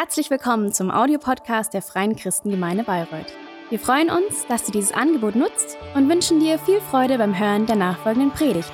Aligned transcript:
Herzlich 0.00 0.30
willkommen 0.30 0.72
zum 0.72 0.90
Audiopodcast 0.90 1.74
der 1.74 1.82
Freien 1.82 2.16
Christengemeinde 2.16 2.84
Bayreuth. 2.84 3.34
Wir 3.68 3.78
freuen 3.78 4.08
uns, 4.08 4.46
dass 4.48 4.64
du 4.64 4.72
dieses 4.72 4.92
Angebot 4.92 5.36
nutzt 5.36 5.76
und 5.94 6.08
wünschen 6.08 6.40
dir 6.40 6.58
viel 6.58 6.80
Freude 6.80 7.18
beim 7.18 7.38
Hören 7.38 7.66
der 7.66 7.76
nachfolgenden 7.76 8.30
Predigt. 8.30 8.72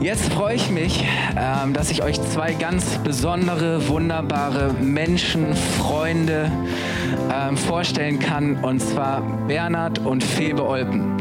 Jetzt 0.00 0.32
freue 0.32 0.56
ich 0.56 0.70
mich, 0.70 1.04
ähm, 1.38 1.72
dass 1.72 1.92
ich 1.92 2.02
euch 2.02 2.20
zwei 2.20 2.52
ganz 2.52 2.98
besondere, 2.98 3.86
wunderbare 3.86 4.72
Menschen, 4.80 5.54
Freunde 5.54 6.50
ähm, 7.32 7.56
vorstellen 7.56 8.18
kann, 8.18 8.56
und 8.56 8.80
zwar 8.80 9.22
Bernhard 9.46 9.98
und 10.00 10.22
Febe 10.22 10.66
Olpen. 10.66 11.14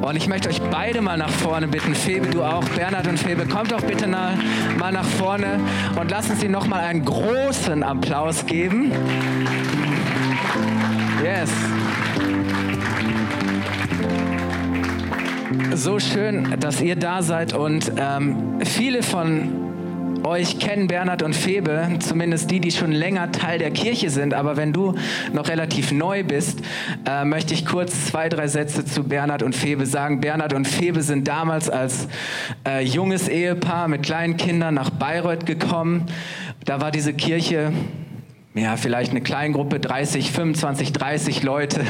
Und 0.00 0.16
ich 0.16 0.28
möchte 0.28 0.48
euch 0.48 0.60
beide 0.70 1.00
mal 1.00 1.16
nach 1.16 1.30
vorne 1.30 1.68
bitten. 1.68 1.94
Febe, 1.94 2.28
du 2.28 2.42
auch. 2.42 2.64
Bernhard 2.70 3.06
und 3.06 3.18
Febe, 3.18 3.46
kommt 3.46 3.72
doch 3.72 3.82
bitte 3.82 4.06
mal 4.06 4.92
nach 4.92 5.04
vorne 5.04 5.58
und 6.00 6.10
lass 6.10 6.30
uns 6.30 6.42
ihnen 6.42 6.52
nochmal 6.52 6.84
einen 6.84 7.04
großen 7.04 7.82
Applaus 7.82 8.46
geben. 8.46 8.92
Yes. 11.22 11.50
So 15.74 15.98
schön, 15.98 16.56
dass 16.60 16.80
ihr 16.80 16.96
da 16.96 17.22
seid 17.22 17.52
und 17.52 17.92
ähm, 17.96 18.60
viele 18.64 19.02
von 19.02 19.67
euch 20.28 20.58
kennen 20.58 20.86
Bernhard 20.86 21.22
und 21.22 21.34
Febe, 21.34 21.88
zumindest 22.00 22.50
die, 22.50 22.60
die 22.60 22.70
schon 22.70 22.92
länger 22.92 23.32
Teil 23.32 23.58
der 23.58 23.70
Kirche 23.70 24.10
sind. 24.10 24.34
Aber 24.34 24.56
wenn 24.56 24.72
du 24.72 24.94
noch 25.32 25.48
relativ 25.48 25.90
neu 25.90 26.22
bist, 26.22 26.60
äh, 27.08 27.24
möchte 27.24 27.54
ich 27.54 27.66
kurz 27.66 28.06
zwei, 28.06 28.28
drei 28.28 28.46
Sätze 28.46 28.84
zu 28.84 29.04
Bernhard 29.04 29.42
und 29.42 29.54
Febe 29.56 29.86
sagen. 29.86 30.20
Bernhard 30.20 30.52
und 30.52 30.68
Febe 30.68 31.02
sind 31.02 31.26
damals 31.26 31.68
als 31.70 32.08
äh, 32.66 32.84
junges 32.84 33.28
Ehepaar 33.28 33.88
mit 33.88 34.02
kleinen 34.02 34.36
Kindern 34.36 34.74
nach 34.74 34.90
Bayreuth 34.90 35.46
gekommen. 35.46 36.06
Da 36.64 36.80
war 36.80 36.90
diese 36.90 37.14
Kirche 37.14 37.72
ja, 38.54 38.76
vielleicht 38.76 39.10
eine 39.10 39.20
Kleingruppe, 39.20 39.78
30, 39.80 40.32
25, 40.32 40.92
30 40.92 41.42
Leute. 41.42 41.80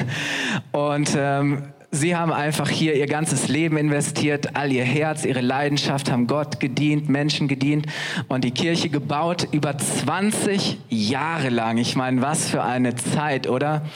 Und 0.73 1.17
ähm, 1.17 1.63
Sie 1.91 2.15
haben 2.15 2.35
einfach 2.35 2.69
hier 2.69 2.97
ihr 2.97 3.07
ganzes 3.07 3.49
Leben 3.49 3.79
investiert, 3.79 4.55
all 4.55 4.71
ihr 4.71 4.85
Herz, 4.85 5.25
ihre 5.25 5.41
Leidenschaft, 5.41 6.13
haben 6.13 6.27
Gott 6.27 6.61
gedient, 6.61 7.09
Menschen 7.09 7.49
gedient 7.49 7.87
und 8.29 8.45
die 8.45 8.51
Kirche 8.51 8.91
gebaut 8.91 9.49
über 9.53 9.79
20 9.79 10.77
Jahre 10.91 11.49
lang. 11.49 11.79
Ich 11.79 11.97
meine, 11.97 12.21
was 12.21 12.47
für 12.47 12.63
eine 12.63 12.95
Zeit, 12.95 13.49
oder? 13.49 13.87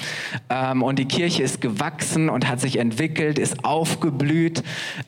Ähm, 0.48 0.82
und 0.82 0.98
die 0.98 1.04
Kirche 1.04 1.42
ist 1.42 1.60
gewachsen 1.60 2.30
und 2.30 2.48
hat 2.48 2.60
sich 2.60 2.78
entwickelt, 2.78 3.38
ist 3.38 3.62
aufgeblüht 3.62 4.62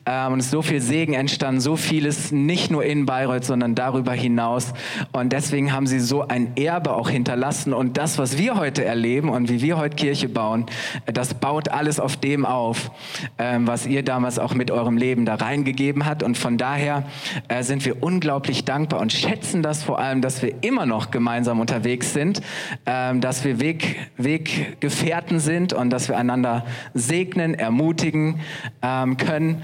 ähm, 0.05 0.33
und 0.33 0.41
ist 0.41 0.51
so 0.51 0.61
viel 0.61 0.79
Segen 0.79 1.15
entstanden, 1.15 1.61
so 1.61 1.77
vieles 1.77 2.31
nicht 2.31 2.69
nur 2.69 2.85
in 2.85 3.07
Bayreuth, 3.07 3.45
sondern 3.45 3.73
darüber 3.73 4.13
hinaus. 4.13 4.73
Und 5.11 5.33
deswegen 5.33 5.73
haben 5.73 5.87
sie 5.87 5.99
so 5.99 6.27
ein 6.27 6.55
Erbe 6.55 6.93
auch 6.93 7.09
hinterlassen. 7.09 7.73
Und 7.73 7.97
das, 7.97 8.19
was 8.19 8.37
wir 8.37 8.57
heute 8.57 8.85
erleben 8.85 9.29
und 9.29 9.49
wie 9.49 9.63
wir 9.63 9.77
heute 9.77 9.95
Kirche 9.95 10.29
bauen, 10.29 10.67
das 11.11 11.33
baut 11.33 11.69
alles 11.69 11.99
auf 11.99 12.15
dem 12.15 12.45
auf 12.45 12.74
auf, 12.75 12.91
ähm, 13.37 13.67
was 13.67 13.85
ihr 13.85 14.03
damals 14.03 14.39
auch 14.39 14.53
mit 14.53 14.71
eurem 14.71 14.97
Leben 14.97 15.25
da 15.25 15.35
reingegeben 15.35 16.05
habt. 16.05 16.23
Und 16.23 16.37
von 16.37 16.57
daher 16.57 17.03
äh, 17.47 17.63
sind 17.63 17.85
wir 17.85 18.03
unglaublich 18.03 18.65
dankbar 18.65 18.99
und 18.99 19.13
schätzen 19.13 19.63
das 19.63 19.83
vor 19.83 19.99
allem, 19.99 20.21
dass 20.21 20.41
wir 20.41 20.53
immer 20.61 20.85
noch 20.85 21.11
gemeinsam 21.11 21.59
unterwegs 21.59 22.13
sind, 22.13 22.41
ähm, 22.85 23.21
dass 23.21 23.43
wir 23.43 23.59
Weg, 23.59 24.09
Weggefährten 24.17 25.39
sind 25.39 25.73
und 25.73 25.89
dass 25.89 26.09
wir 26.09 26.17
einander 26.17 26.65
segnen, 26.93 27.53
ermutigen 27.53 28.41
ähm, 28.81 29.17
können. 29.17 29.63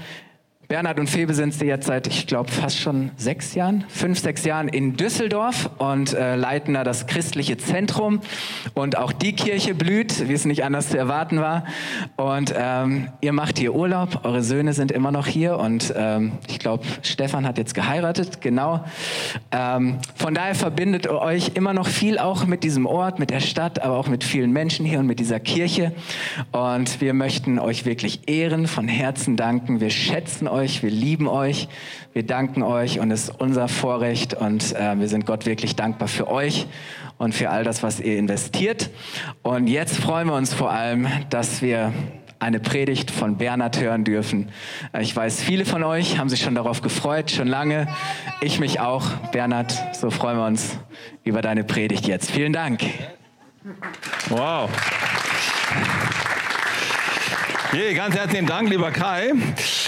Bernhard 0.72 0.98
und 0.98 1.10
Febe 1.10 1.34
sind 1.34 1.52
sie 1.52 1.66
jetzt 1.66 1.86
seit, 1.86 2.06
ich 2.06 2.26
glaube, 2.26 2.50
fast 2.50 2.78
schon 2.78 3.10
sechs 3.18 3.54
Jahren, 3.54 3.84
fünf, 3.88 4.18
sechs 4.18 4.42
Jahren 4.46 4.68
in 4.68 4.96
Düsseldorf 4.96 5.68
und 5.76 6.14
äh, 6.14 6.34
leiten 6.34 6.72
da 6.72 6.82
das 6.82 7.06
christliche 7.06 7.58
Zentrum. 7.58 8.20
Und 8.72 8.96
auch 8.96 9.12
die 9.12 9.34
Kirche 9.34 9.74
blüht, 9.74 10.30
wie 10.30 10.32
es 10.32 10.46
nicht 10.46 10.64
anders 10.64 10.88
zu 10.88 10.96
erwarten 10.96 11.42
war. 11.42 11.66
Und 12.16 12.54
ähm, 12.56 13.08
ihr 13.20 13.34
macht 13.34 13.58
hier 13.58 13.74
Urlaub, 13.74 14.24
eure 14.24 14.42
Söhne 14.42 14.72
sind 14.72 14.92
immer 14.92 15.12
noch 15.12 15.26
hier 15.26 15.58
und 15.58 15.92
ähm, 15.94 16.32
ich 16.48 16.58
glaube, 16.58 16.84
Stefan 17.02 17.46
hat 17.46 17.58
jetzt 17.58 17.74
geheiratet, 17.74 18.40
genau. 18.40 18.82
Ähm, 19.50 19.98
von 20.22 20.34
daher 20.34 20.54
verbindet 20.54 21.08
euch 21.08 21.52
immer 21.54 21.74
noch 21.74 21.88
viel 21.88 22.18
auch 22.18 22.46
mit 22.46 22.62
diesem 22.62 22.86
Ort, 22.86 23.18
mit 23.18 23.30
der 23.30 23.40
Stadt, 23.40 23.82
aber 23.82 23.96
auch 23.96 24.06
mit 24.06 24.22
vielen 24.22 24.52
Menschen 24.52 24.86
hier 24.86 25.00
und 25.00 25.06
mit 25.06 25.18
dieser 25.18 25.40
Kirche. 25.40 25.92
Und 26.52 27.00
wir 27.00 27.12
möchten 27.12 27.58
euch 27.58 27.84
wirklich 27.84 28.28
ehren, 28.28 28.68
von 28.68 28.86
Herzen 28.86 29.36
danken. 29.36 29.80
Wir 29.80 29.90
schätzen 29.90 30.46
euch 30.46 30.82
wir 30.82 30.90
lieben 30.90 31.26
euch, 31.26 31.68
wir 32.12 32.24
danken 32.24 32.62
euch 32.62 33.00
und 33.00 33.10
es 33.10 33.24
ist 33.24 33.40
unser 33.40 33.66
Vorrecht 33.66 34.34
und 34.34 34.74
äh, 34.74 34.98
wir 34.98 35.08
sind 35.08 35.26
Gott 35.26 35.44
wirklich 35.44 35.76
dankbar 35.76 36.08
für 36.08 36.28
euch 36.28 36.66
und 37.18 37.34
für 37.34 37.50
all 37.50 37.64
das, 37.64 37.82
was 37.82 38.00
ihr 38.00 38.18
investiert. 38.18 38.90
Und 39.42 39.66
jetzt 39.66 39.96
freuen 39.96 40.28
wir 40.28 40.34
uns 40.34 40.54
vor 40.54 40.70
allem, 40.70 41.08
dass 41.30 41.62
wir 41.62 41.92
eine 42.42 42.58
Predigt 42.58 43.10
von 43.12 43.36
Bernhard 43.38 43.80
hören 43.80 44.04
dürfen. 44.04 44.50
Äh, 44.92 45.02
ich 45.02 45.14
weiß, 45.14 45.40
viele 45.40 45.64
von 45.64 45.84
euch 45.84 46.18
haben 46.18 46.28
sich 46.28 46.42
schon 46.42 46.56
darauf 46.56 46.82
gefreut, 46.82 47.30
schon 47.30 47.46
lange. 47.46 47.86
Ich 48.40 48.58
mich 48.58 48.80
auch. 48.80 49.06
Bernhard, 49.30 49.72
so 49.94 50.10
freuen 50.10 50.36
wir 50.36 50.46
uns 50.46 50.76
über 51.24 51.40
deine 51.40 51.62
Predigt 51.62 52.06
jetzt. 52.06 52.30
Vielen 52.30 52.52
Dank. 52.52 52.82
Wow. 54.28 54.68
Yeah, 57.74 57.94
ganz 57.94 58.14
herzlichen 58.14 58.44
Dank, 58.44 58.68
lieber 58.68 58.90
Kai. 58.90 59.32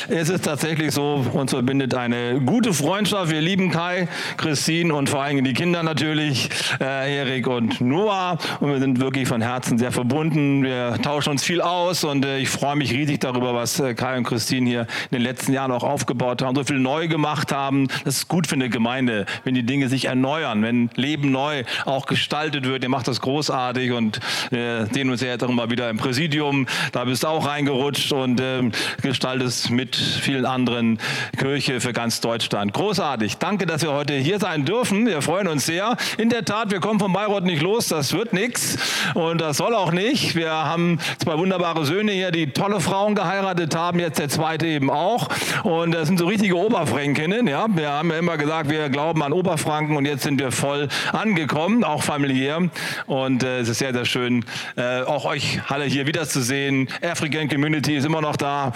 Es 0.09 0.31
ist 0.31 0.47
tatsächlich 0.47 0.93
so, 0.93 1.23
uns 1.35 1.51
verbindet 1.51 1.95
eine 1.95 2.41
gute 2.41 2.73
Freundschaft. 2.73 3.31
Wir 3.31 3.43
lieben 3.43 3.71
Kai, 3.71 4.09
Christine 4.39 4.95
und 4.95 5.11
vor 5.11 5.23
allem 5.23 5.45
die 5.45 5.53
Kinder 5.53 5.83
natürlich, 5.83 6.49
äh, 6.81 7.19
Erik 7.19 7.47
und 7.47 7.83
Noah. 7.83 8.39
Und 8.61 8.71
wir 8.71 8.79
sind 8.79 9.01
wirklich 9.01 9.29
von 9.29 9.43
Herzen 9.43 9.77
sehr 9.77 9.93
verbunden. 9.93 10.63
Wir 10.63 10.95
tauschen 11.03 11.33
uns 11.33 11.45
viel 11.45 11.61
aus 11.61 12.05
und 12.05 12.25
äh, 12.25 12.39
ich 12.39 12.49
freue 12.49 12.75
mich 12.77 12.91
riesig 12.91 13.21
darüber, 13.21 13.55
was 13.55 13.79
äh, 13.81 13.93
Kai 13.93 14.17
und 14.17 14.25
Christine 14.25 14.67
hier 14.67 14.87
in 15.11 15.19
den 15.19 15.23
letzten 15.23 15.53
Jahren 15.53 15.71
auch 15.71 15.85
aufgebaut 15.85 16.41
haben, 16.41 16.57
so 16.57 16.65
viel 16.65 16.79
neu 16.79 17.07
gemacht 17.07 17.53
haben. 17.53 17.89
Das 18.05 18.17
ist 18.17 18.29
gut 18.29 18.47
für 18.47 18.55
eine 18.55 18.71
Gemeinde, 18.71 19.27
wenn 19.45 19.55
die 19.55 19.67
Dinge 19.67 19.91
sich 19.91 20.07
erneuern, 20.07 20.63
wenn 20.63 20.89
Leben 20.95 21.31
neu 21.33 21.65
auch 21.85 22.07
gestaltet 22.07 22.65
wird. 22.65 22.83
Ihr 22.83 22.89
macht 22.89 23.09
das 23.09 23.21
großartig 23.21 23.93
und 23.93 24.21
äh, 24.53 24.87
sehen 24.91 25.11
uns 25.11 25.21
ja 25.21 25.29
jetzt 25.29 25.45
auch 25.45 25.51
immer 25.51 25.71
wieder 25.71 25.91
im 25.91 25.99
Präsidium. 25.99 26.67
Da 26.93 27.05
bist 27.05 27.25
du 27.25 27.29
auch 27.29 27.47
reingerutscht 27.75 28.13
und 28.13 28.41
äh, 28.41 28.63
gestaltest 29.03 29.71
mit 29.71 29.97
vielen 29.97 30.47
anderen 30.47 30.99
Kirche 31.37 31.81
für 31.81 31.93
ganz 31.93 32.21
Deutschland. 32.21 32.73
Großartig. 32.73 33.39
Danke, 33.39 33.67
dass 33.67 33.83
wir 33.83 33.93
heute 33.93 34.15
hier 34.15 34.39
sein 34.39 34.65
dürfen. 34.65 35.07
Wir 35.07 35.23
freuen 35.23 35.49
uns 35.49 35.67
sehr. 35.67 35.97
In 36.19 36.31
der 36.31 36.45
Tat, 36.45 36.71
wir 36.71 36.81
kommen 36.81 37.01
von 37.01 37.13
Bayreuth 37.13 37.45
nicht 37.45 37.63
los. 37.63 37.89
Das 37.89 38.13
wird 38.13 38.33
nichts 38.33 38.79
und 39.15 39.41
das 39.41 39.57
soll 39.57 39.75
auch 39.75 39.93
nicht. 39.93 40.37
Wir 40.37 40.51
haben 40.53 40.99
zwei 41.19 41.37
wunderbare 41.37 41.85
Söhne 41.85 42.13
hier, 42.13 42.31
die 42.31 42.49
tolle 42.49 42.81
Frauen 42.81 43.15
geheiratet 43.15 43.75
haben. 43.75 43.99
Jetzt 43.99 44.19
der 44.19 44.29
zweite 44.29 44.67
eben 44.67 44.91
auch. 44.91 45.29
Und 45.65 45.93
das 45.93 46.09
sind 46.09 46.19
so 46.19 46.27
richtige 46.27 46.57
Oberfränkinnen. 46.57 47.47
Ja, 47.47 47.67
wir 47.69 47.91
haben 47.91 48.11
ja 48.11 48.19
immer 48.19 48.37
gesagt, 48.37 48.71
wir 48.71 48.89
glauben 48.89 49.23
an 49.23 49.33
Oberfranken 49.33 49.97
und 49.97 50.05
jetzt 50.05 50.23
sind 50.23 50.41
wir 50.41 50.53
voll 50.53 50.89
angekommen, 51.13 51.85
auch 51.85 52.03
familiär. 52.03 52.71
Und 53.07 53.43
äh, 53.43 53.61
es 53.61 53.69
ist 53.69 53.79
sehr, 53.79 53.93
sehr 53.93 54.05
schön, 54.05 54.45
äh, 54.77 55.03
auch 55.03 55.25
euch 55.25 55.61
alle 55.69 55.85
hier 55.85 56.07
wiederzusehen. 56.07 56.89
African 57.03 57.49
Community 57.49 57.64
ist 57.73 58.05
immer 58.05 58.21
noch 58.21 58.37
da. 58.37 58.73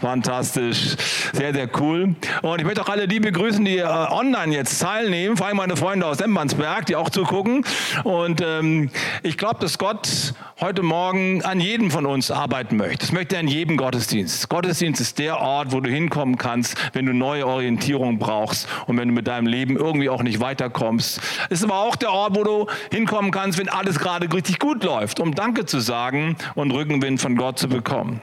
Fantastisch 0.00 0.96
sehr, 1.32 1.52
sehr 1.52 1.68
cool. 1.80 2.14
Und 2.42 2.58
ich 2.58 2.64
möchte 2.64 2.80
auch 2.82 2.88
alle 2.88 3.06
die 3.06 3.20
begrüßen, 3.20 3.64
die 3.64 3.78
äh, 3.78 3.84
online 3.84 4.54
jetzt 4.54 4.78
teilnehmen, 4.78 5.36
vor 5.36 5.46
allem 5.46 5.58
meine 5.58 5.76
Freunde 5.76 6.06
aus 6.06 6.20
Emmansberg, 6.20 6.86
die 6.86 6.96
auch 6.96 7.10
zugucken. 7.10 7.64
Und 8.04 8.40
ähm, 8.40 8.90
ich 9.22 9.36
glaube, 9.36 9.60
dass 9.60 9.78
Gott 9.78 10.34
heute 10.60 10.82
Morgen 10.82 11.42
an 11.42 11.60
jedem 11.60 11.90
von 11.90 12.06
uns 12.06 12.30
arbeiten 12.30 12.76
möchte. 12.76 12.98
Das 12.98 13.12
möchte 13.12 13.36
er 13.36 13.40
an 13.40 13.48
jedem 13.48 13.76
Gottesdienst. 13.76 14.48
Gottesdienst 14.48 15.00
ist 15.00 15.18
der 15.18 15.40
Ort, 15.40 15.72
wo 15.72 15.80
du 15.80 15.90
hinkommen 15.90 16.36
kannst, 16.36 16.76
wenn 16.94 17.06
du 17.06 17.12
neue 17.12 17.46
Orientierung 17.46 18.18
brauchst 18.18 18.68
und 18.86 18.96
wenn 18.98 19.08
du 19.08 19.14
mit 19.14 19.26
deinem 19.26 19.46
Leben 19.46 19.76
irgendwie 19.76 20.08
auch 20.08 20.22
nicht 20.22 20.40
weiterkommst. 20.40 21.20
Es 21.48 21.60
ist 21.60 21.64
aber 21.64 21.78
auch 21.80 21.96
der 21.96 22.12
Ort, 22.12 22.36
wo 22.36 22.44
du 22.44 22.66
hinkommen 22.92 23.30
kannst, 23.30 23.58
wenn 23.58 23.68
alles 23.68 23.98
gerade 23.98 24.32
richtig 24.32 24.58
gut 24.58 24.84
läuft, 24.84 25.20
um 25.20 25.34
Danke 25.34 25.66
zu 25.66 25.80
sagen 25.80 26.36
und 26.54 26.70
Rückenwind 26.70 27.20
von 27.20 27.36
Gott 27.36 27.58
zu 27.58 27.68
bekommen. 27.68 28.22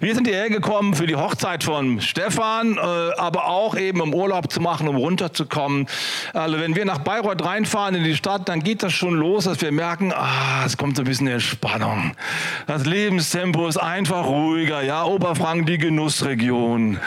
Wir 0.00 0.14
sind 0.14 0.26
hierher 0.26 0.50
gekommen 0.50 0.94
für 0.94 1.06
die 1.06 1.16
Hochzeit 1.16 1.64
von 1.64 2.00
Stefan, 2.00 2.76
äh, 2.76 2.80
aber 2.80 3.46
auch 3.46 3.76
eben 3.76 4.00
um 4.00 4.14
Urlaub 4.14 4.50
zu 4.50 4.60
machen, 4.60 4.88
um 4.88 4.96
runterzukommen. 4.96 5.86
Also 6.32 6.58
wenn 6.58 6.74
wir 6.74 6.84
nach 6.84 6.98
Bayreuth 6.98 7.44
reinfahren 7.44 7.94
in 7.94 8.04
die 8.04 8.16
Stadt, 8.16 8.48
dann 8.48 8.62
geht 8.62 8.82
das 8.82 8.92
schon 8.92 9.14
los, 9.14 9.44
dass 9.44 9.60
wir 9.60 9.72
merken, 9.72 10.12
ah, 10.12 10.64
es 10.64 10.76
kommt 10.76 10.96
so 10.96 11.02
ein 11.02 11.06
bisschen 11.06 11.28
Entspannung. 11.28 12.12
Das 12.66 12.84
Lebenstempo 12.84 13.66
ist 13.66 13.76
einfach 13.76 14.26
ruhiger. 14.26 14.82
Ja, 14.82 15.04
Oberfranken, 15.04 15.66
die 15.66 15.78
Genussregion. 15.78 16.98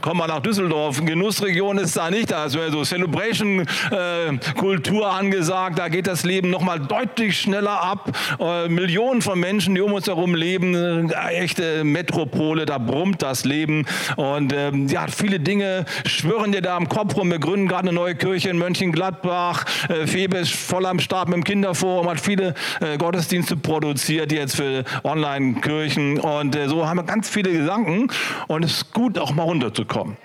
Komm 0.00 0.18
mal 0.18 0.26
nach 0.26 0.40
Düsseldorf, 0.40 1.04
Genussregion 1.04 1.78
ist 1.78 1.96
da 1.96 2.10
nicht, 2.10 2.30
da 2.30 2.44
ist 2.46 2.52
so 2.52 2.84
Celebration-Kultur 2.84 5.02
äh, 5.02 5.06
angesagt. 5.06 5.78
Da 5.78 5.88
geht 5.88 6.06
das 6.06 6.24
Leben 6.24 6.50
noch 6.50 6.60
mal 6.62 6.78
deutlich 6.78 7.40
schneller 7.40 7.82
ab. 7.82 8.10
Äh, 8.38 8.68
Millionen 8.68 9.22
von 9.22 9.40
Menschen, 9.40 9.74
die 9.74 9.80
um 9.80 9.92
uns 9.92 10.06
herum 10.06 10.34
leben, 10.34 11.10
äh, 11.10 11.34
echte 11.34 11.84
Metropole, 11.84 12.66
da 12.66 12.76
brummt 12.78 13.22
das 13.22 13.44
Leben 13.44 13.86
und 14.16 14.52
ähm, 14.52 14.88
ja, 14.88 15.06
viele 15.08 15.40
Dinge 15.40 15.86
schwirren 16.06 16.52
dir 16.52 16.62
da 16.62 16.76
am 16.76 16.88
Kopf 16.88 17.16
rum. 17.16 17.30
Wir 17.30 17.38
gründen 17.38 17.68
gerade 17.68 17.88
eine 17.88 17.92
neue 17.92 18.14
Kirche 18.14 18.50
in 18.50 18.58
Mönchengladbach. 18.58 19.64
Febe 20.06 20.38
ist 20.38 20.52
voll 20.52 20.86
am 20.86 21.00
Start 21.00 21.28
mit 21.28 21.36
dem 21.36 21.44
Kinderforum, 21.44 22.08
hat 22.08 22.20
viele 22.20 22.54
Gottesdienste 22.98 23.56
produziert 23.56 24.32
jetzt 24.32 24.56
für 24.56 24.84
Online-Kirchen 25.04 26.18
und 26.18 26.56
so 26.66 26.86
haben 26.86 26.98
wir 26.98 27.04
ganz 27.04 27.28
viele 27.28 27.52
Gedanken 27.52 28.08
und 28.48 28.64
es 28.64 28.72
ist 28.72 28.92
gut, 28.92 29.18
auch 29.18 29.32
mal 29.32 29.44
runterzukommen 29.50 30.16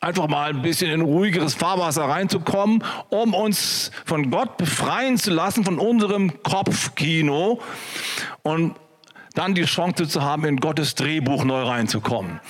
einfach 0.00 0.28
mal 0.28 0.50
ein 0.50 0.62
bisschen 0.62 0.90
in 0.90 1.00
ruhigeres 1.00 1.54
Fahrwasser 1.54 2.04
reinzukommen, 2.04 2.84
um 3.08 3.34
uns 3.34 3.90
von 4.04 4.30
Gott 4.30 4.56
befreien 4.56 5.16
zu 5.16 5.30
lassen, 5.30 5.64
von 5.64 5.78
unserem 5.78 6.42
Kopfkino 6.42 7.60
und 8.42 8.76
dann 9.34 9.54
die 9.54 9.64
Chance 9.64 10.08
zu 10.08 10.22
haben, 10.22 10.44
in 10.44 10.58
Gottes 10.58 10.94
Drehbuch 10.94 11.44
neu 11.44 11.62
reinzukommen. 11.62 12.40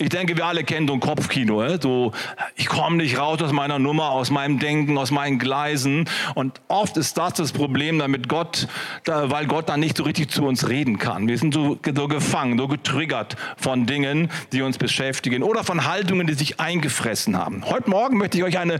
Ich 0.00 0.10
denke, 0.10 0.36
wir 0.36 0.46
alle 0.46 0.62
kennen 0.62 0.86
so 0.86 0.94
ein 0.94 1.00
Kopfkino. 1.00 1.76
So, 1.80 2.12
ich 2.54 2.66
komme 2.66 2.98
nicht 2.98 3.18
raus 3.18 3.42
aus 3.42 3.50
meiner 3.50 3.80
Nummer, 3.80 4.10
aus 4.10 4.30
meinem 4.30 4.60
Denken, 4.60 4.96
aus 4.96 5.10
meinen 5.10 5.40
Gleisen. 5.40 6.08
Und 6.36 6.60
oft 6.68 6.96
ist 6.96 7.18
das 7.18 7.34
das 7.34 7.50
Problem, 7.50 7.98
damit 7.98 8.28
Gott, 8.28 8.68
weil 9.04 9.46
Gott 9.46 9.68
dann 9.68 9.80
nicht 9.80 9.96
so 9.96 10.04
richtig 10.04 10.30
zu 10.30 10.46
uns 10.46 10.68
reden 10.68 10.98
kann. 10.98 11.26
Wir 11.26 11.36
sind 11.36 11.52
so, 11.52 11.78
so 11.94 12.06
gefangen, 12.06 12.58
so 12.58 12.68
getriggert 12.68 13.36
von 13.56 13.86
Dingen, 13.86 14.30
die 14.52 14.62
uns 14.62 14.78
beschäftigen 14.78 15.42
oder 15.42 15.64
von 15.64 15.84
Haltungen, 15.84 16.28
die 16.28 16.34
sich 16.34 16.60
eingefressen 16.60 17.36
haben. 17.36 17.64
Heute 17.68 17.90
Morgen 17.90 18.18
möchte 18.18 18.38
ich 18.38 18.44
euch 18.44 18.58
eine 18.58 18.78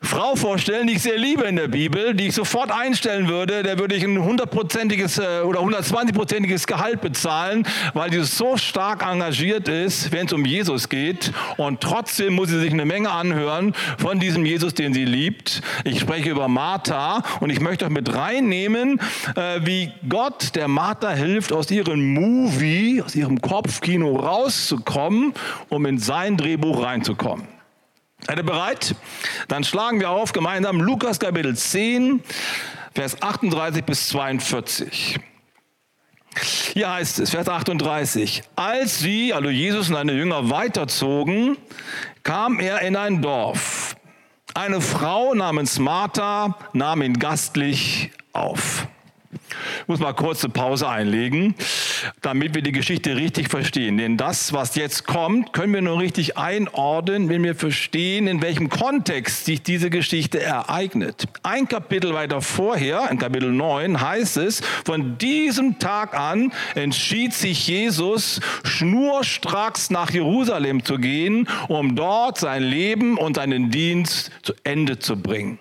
Frau 0.00 0.36
vorstellen, 0.36 0.86
die 0.86 0.94
ich 0.94 1.02
sehr 1.02 1.18
liebe 1.18 1.42
in 1.42 1.56
der 1.56 1.68
Bibel, 1.68 2.14
die 2.14 2.28
ich 2.28 2.34
sofort 2.34 2.70
einstellen 2.70 3.26
würde. 3.26 3.64
Der 3.64 3.80
würde 3.80 3.96
ich 3.96 4.04
ein 4.04 4.22
hundertprozentiges 4.22 5.18
äh, 5.18 5.40
oder 5.44 5.60
120-prozentiges 5.60 6.68
Gehalt 6.68 7.00
bezahlen, 7.00 7.66
weil 7.94 8.10
die 8.10 8.22
so 8.22 8.56
stark 8.56 9.04
engagiert 9.04 9.66
ist, 9.66 10.12
wenn 10.12 10.26
es 10.26 10.35
um 10.36 10.44
Jesus 10.44 10.88
geht. 10.88 11.32
Und 11.56 11.80
trotzdem 11.80 12.34
muss 12.34 12.48
sie 12.48 12.60
sich 12.60 12.72
eine 12.72 12.84
Menge 12.84 13.10
anhören 13.10 13.74
von 13.98 14.20
diesem 14.20 14.46
Jesus, 14.46 14.74
den 14.74 14.94
sie 14.94 15.04
liebt. 15.04 15.62
Ich 15.84 15.98
spreche 15.98 16.30
über 16.30 16.46
Martha 16.46 17.22
und 17.40 17.50
ich 17.50 17.60
möchte 17.60 17.86
euch 17.86 17.90
mit 17.90 18.14
reinnehmen, 18.14 19.00
äh, 19.34 19.60
wie 19.64 19.90
Gott 20.08 20.54
der 20.54 20.68
Martha 20.68 21.10
hilft, 21.10 21.52
aus 21.52 21.70
ihrem 21.70 22.14
Movie, 22.14 23.02
aus 23.02 23.16
ihrem 23.16 23.40
Kopfkino 23.40 24.16
rauszukommen, 24.16 25.34
um 25.68 25.86
in 25.86 25.98
sein 25.98 26.36
Drehbuch 26.36 26.82
reinzukommen. 26.82 27.48
Seid 28.26 28.38
ihr 28.38 28.44
bereit? 28.44 28.94
Dann 29.48 29.64
schlagen 29.64 30.00
wir 30.00 30.10
auf 30.10 30.32
gemeinsam 30.32 30.80
Lukas 30.80 31.18
Kapitel 31.18 31.56
10, 31.56 32.22
Vers 32.94 33.20
38 33.22 33.84
bis 33.84 34.08
42. 34.08 35.20
Hier 36.42 36.92
heißt 36.92 37.20
es, 37.20 37.30
Vers 37.30 37.48
38, 37.48 38.42
als 38.56 38.98
sie, 38.98 39.32
also 39.32 39.48
Jesus 39.48 39.88
und 39.88 39.94
seine 39.94 40.12
Jünger 40.12 40.50
weiterzogen, 40.50 41.56
kam 42.22 42.60
er 42.60 42.82
in 42.82 42.96
ein 42.96 43.22
Dorf. 43.22 43.96
Eine 44.54 44.80
Frau 44.80 45.34
namens 45.34 45.78
Martha 45.78 46.56
nahm 46.72 47.02
ihn 47.02 47.18
gastlich 47.18 48.10
auf. 48.32 48.86
Ich 49.82 49.88
muss 49.88 50.00
mal 50.00 50.12
kurz 50.12 50.44
eine 50.44 50.52
Pause 50.52 50.88
einlegen, 50.88 51.54
damit 52.22 52.54
wir 52.54 52.62
die 52.62 52.72
Geschichte 52.72 53.16
richtig 53.16 53.48
verstehen. 53.48 53.98
Denn 53.98 54.16
das, 54.16 54.52
was 54.52 54.74
jetzt 54.76 55.06
kommt, 55.06 55.52
können 55.52 55.72
wir 55.72 55.82
nur 55.82 55.98
richtig 55.98 56.36
einordnen, 56.36 57.28
wenn 57.28 57.42
wir 57.42 57.54
verstehen, 57.54 58.26
in 58.26 58.42
welchem 58.42 58.68
Kontext 58.68 59.44
sich 59.44 59.62
diese 59.62 59.90
Geschichte 59.90 60.42
ereignet. 60.42 61.26
Ein 61.42 61.68
Kapitel 61.68 62.14
weiter 62.14 62.40
vorher, 62.40 63.08
in 63.10 63.18
Kapitel 63.18 63.52
9, 63.52 64.00
heißt 64.00 64.38
es, 64.38 64.60
von 64.84 65.18
diesem 65.18 65.78
Tag 65.78 66.18
an 66.18 66.52
entschied 66.74 67.32
sich 67.32 67.66
Jesus, 67.66 68.40
schnurstracks 68.64 69.90
nach 69.90 70.10
Jerusalem 70.10 70.84
zu 70.84 70.98
gehen, 70.98 71.48
um 71.68 71.96
dort 71.96 72.38
sein 72.38 72.62
Leben 72.62 73.16
und 73.18 73.36
seinen 73.36 73.70
Dienst 73.70 74.30
zu 74.42 74.54
Ende 74.64 74.98
zu 74.98 75.16
bringen. 75.16 75.58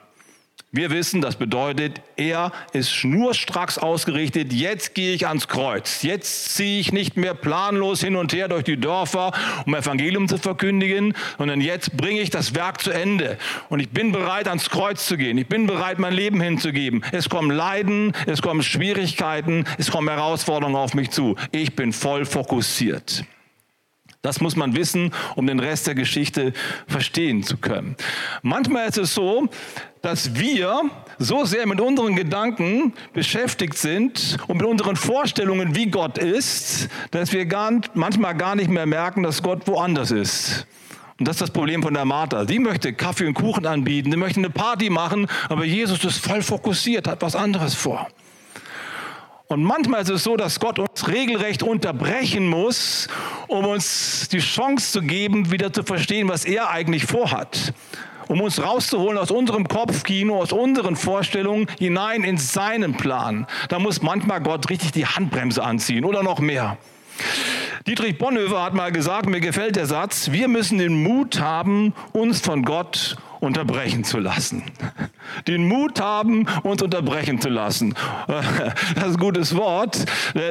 Wir 0.78 0.90
wissen, 0.90 1.22
das 1.22 1.38
bedeutet, 1.38 2.02
er 2.18 2.52
ist 2.74 2.92
schnurstracks 2.92 3.78
ausgerichtet. 3.78 4.52
Jetzt 4.52 4.94
gehe 4.94 5.14
ich 5.14 5.26
ans 5.26 5.48
Kreuz. 5.48 6.04
Jetzt 6.04 6.54
ziehe 6.54 6.82
ich 6.82 6.92
nicht 6.92 7.16
mehr 7.16 7.34
planlos 7.34 8.02
hin 8.02 8.18
und 8.18 8.34
her 8.34 8.50
durch 8.50 8.66
die 8.66 8.76
Dörfer, 8.76 9.32
um 9.66 9.74
Evangelium 9.74 10.28
zu 10.28 10.38
verkündigen, 10.38 11.14
sondern 11.38 11.62
jetzt 11.62 11.96
bringe 11.96 12.20
ich 12.20 12.30
das 12.30 12.56
Werk 12.56 12.82
zu 12.82 12.92
Ende. 12.92 13.38
Und 13.70 13.80
ich 13.80 13.90
bin 13.90 14.12
bereit, 14.12 14.50
ans 14.50 14.70
Kreuz 14.70 15.06
zu 15.06 15.16
gehen. 15.16 15.38
Ich 15.38 15.48
bin 15.48 15.66
bereit, 15.66 15.98
mein 15.98 16.14
Leben 16.14 16.42
hinzugeben. 16.42 17.06
Es 17.14 17.30
kommen 17.30 17.52
Leiden, 17.52 18.12
es 18.26 18.42
kommen 18.42 18.62
Schwierigkeiten, 18.62 19.64
es 19.78 19.90
kommen 19.90 20.10
Herausforderungen 20.10 20.76
auf 20.76 20.94
mich 20.94 21.10
zu. 21.10 21.38
Ich 21.54 21.78
bin 21.78 21.94
voll 21.94 22.26
fokussiert. 22.26 23.24
Das 24.26 24.42
muss 24.42 24.56
man 24.56 24.76
wissen, 24.76 25.12
um 25.36 25.46
den 25.46 25.60
Rest 25.60 25.86
der 25.86 25.94
Geschichte 25.94 26.52
verstehen 26.88 27.44
zu 27.44 27.58
können. 27.58 27.96
Manchmal 28.42 28.90
ist 28.90 28.98
es 28.98 29.14
so, 29.14 29.50
dass 30.06 30.36
wir 30.36 30.82
so 31.18 31.46
sehr 31.46 31.66
mit 31.66 31.82
unseren 31.82 32.16
Gedanken 32.16 32.94
beschäftigt 33.14 33.76
sind 33.76 34.38
und 34.48 34.58
mit 34.58 34.66
unseren 34.68 34.96
Vorstellungen, 34.96 35.76
wie 35.76 35.88
Gott 35.88 36.20
ist, 36.20 36.90
dass 37.10 37.34
wir 37.34 37.48
gar, 37.48 37.72
manchmal 37.96 38.36
gar 38.36 38.56
nicht 38.56 38.70
mehr 38.70 38.86
merken, 38.86 39.24
dass 39.24 39.42
Gott 39.42 39.66
woanders 39.66 40.12
ist. 40.12 40.68
Und 41.18 41.28
das 41.28 41.38
ist 41.38 41.42
das 41.42 41.52
Problem 41.52 41.82
von 41.82 41.96
der 41.96 42.06
Martha. 42.06 42.46
Sie 42.46 42.60
möchte 42.60 42.94
Kaffee 42.94 43.26
und 43.26 43.34
Kuchen 43.34 43.66
anbieten, 43.66 44.12
sie 44.12 44.18
möchte 44.18 44.40
eine 44.40 44.52
Party 44.52 44.92
machen, 44.92 45.28
aber 45.50 45.66
Jesus 45.66 46.04
ist 46.04 46.24
voll 46.24 46.44
fokussiert, 46.44 47.08
hat 47.08 47.24
was 47.24 47.36
anderes 47.36 47.74
vor. 47.74 48.08
Und 49.48 49.64
manchmal 49.64 50.04
ist 50.04 50.10
es 50.10 50.24
so, 50.24 50.38
dass 50.38 50.60
Gott 50.60 50.78
uns 50.78 51.08
regelrecht 51.08 51.64
unterbrechen 51.64 52.48
muss, 52.48 53.08
um 53.48 53.66
uns 53.66 54.28
die 54.30 54.40
Chance 54.40 54.92
zu 54.92 55.02
geben, 55.02 55.52
wieder 55.52 55.74
zu 55.74 55.82
verstehen, 55.82 56.30
was 56.30 56.46
er 56.46 56.70
eigentlich 56.70 57.06
vorhat. 57.08 57.74
Um 58.28 58.42
uns 58.42 58.62
rauszuholen 58.62 59.18
aus 59.18 59.32
unserem 59.32 59.68
Kopfkino, 59.68 60.42
aus 60.42 60.52
unseren 60.52 60.96
Vorstellungen 60.96 61.68
hinein 61.78 62.24
in 62.24 62.38
seinen 62.38 62.98
Plan. 62.98 63.46
Da 63.70 63.80
muss 63.80 64.02
manchmal 64.02 64.42
Gott 64.42 64.70
richtig 64.70 64.92
die 64.92 65.06
Handbremse 65.06 65.64
anziehen 65.64 66.06
oder 66.06 66.24
noch 66.24 66.40
mehr. 66.40 66.78
Dietrich 67.88 68.18
Bonhoeffer 68.18 68.64
hat 68.64 68.74
mal 68.74 68.92
gesagt, 68.92 69.28
mir 69.28 69.40
gefällt 69.40 69.76
der 69.76 69.86
Satz, 69.86 70.32
wir 70.32 70.48
müssen 70.48 70.80
den 70.80 71.04
Mut 71.04 71.40
haben, 71.40 71.94
uns 72.14 72.40
von 72.40 72.64
Gott 72.64 73.16
unterbrechen 73.42 74.04
zu 74.04 74.18
lassen. 74.18 74.64
Den 75.48 75.68
Mut 75.68 76.02
haben, 76.02 76.48
uns 76.64 76.82
unterbrechen 76.82 77.40
zu 77.40 77.50
lassen. 77.50 77.94
Das 78.96 79.10
ist 79.10 79.14
ein 79.14 79.18
gutes 79.18 79.56
Wort. 79.56 80.04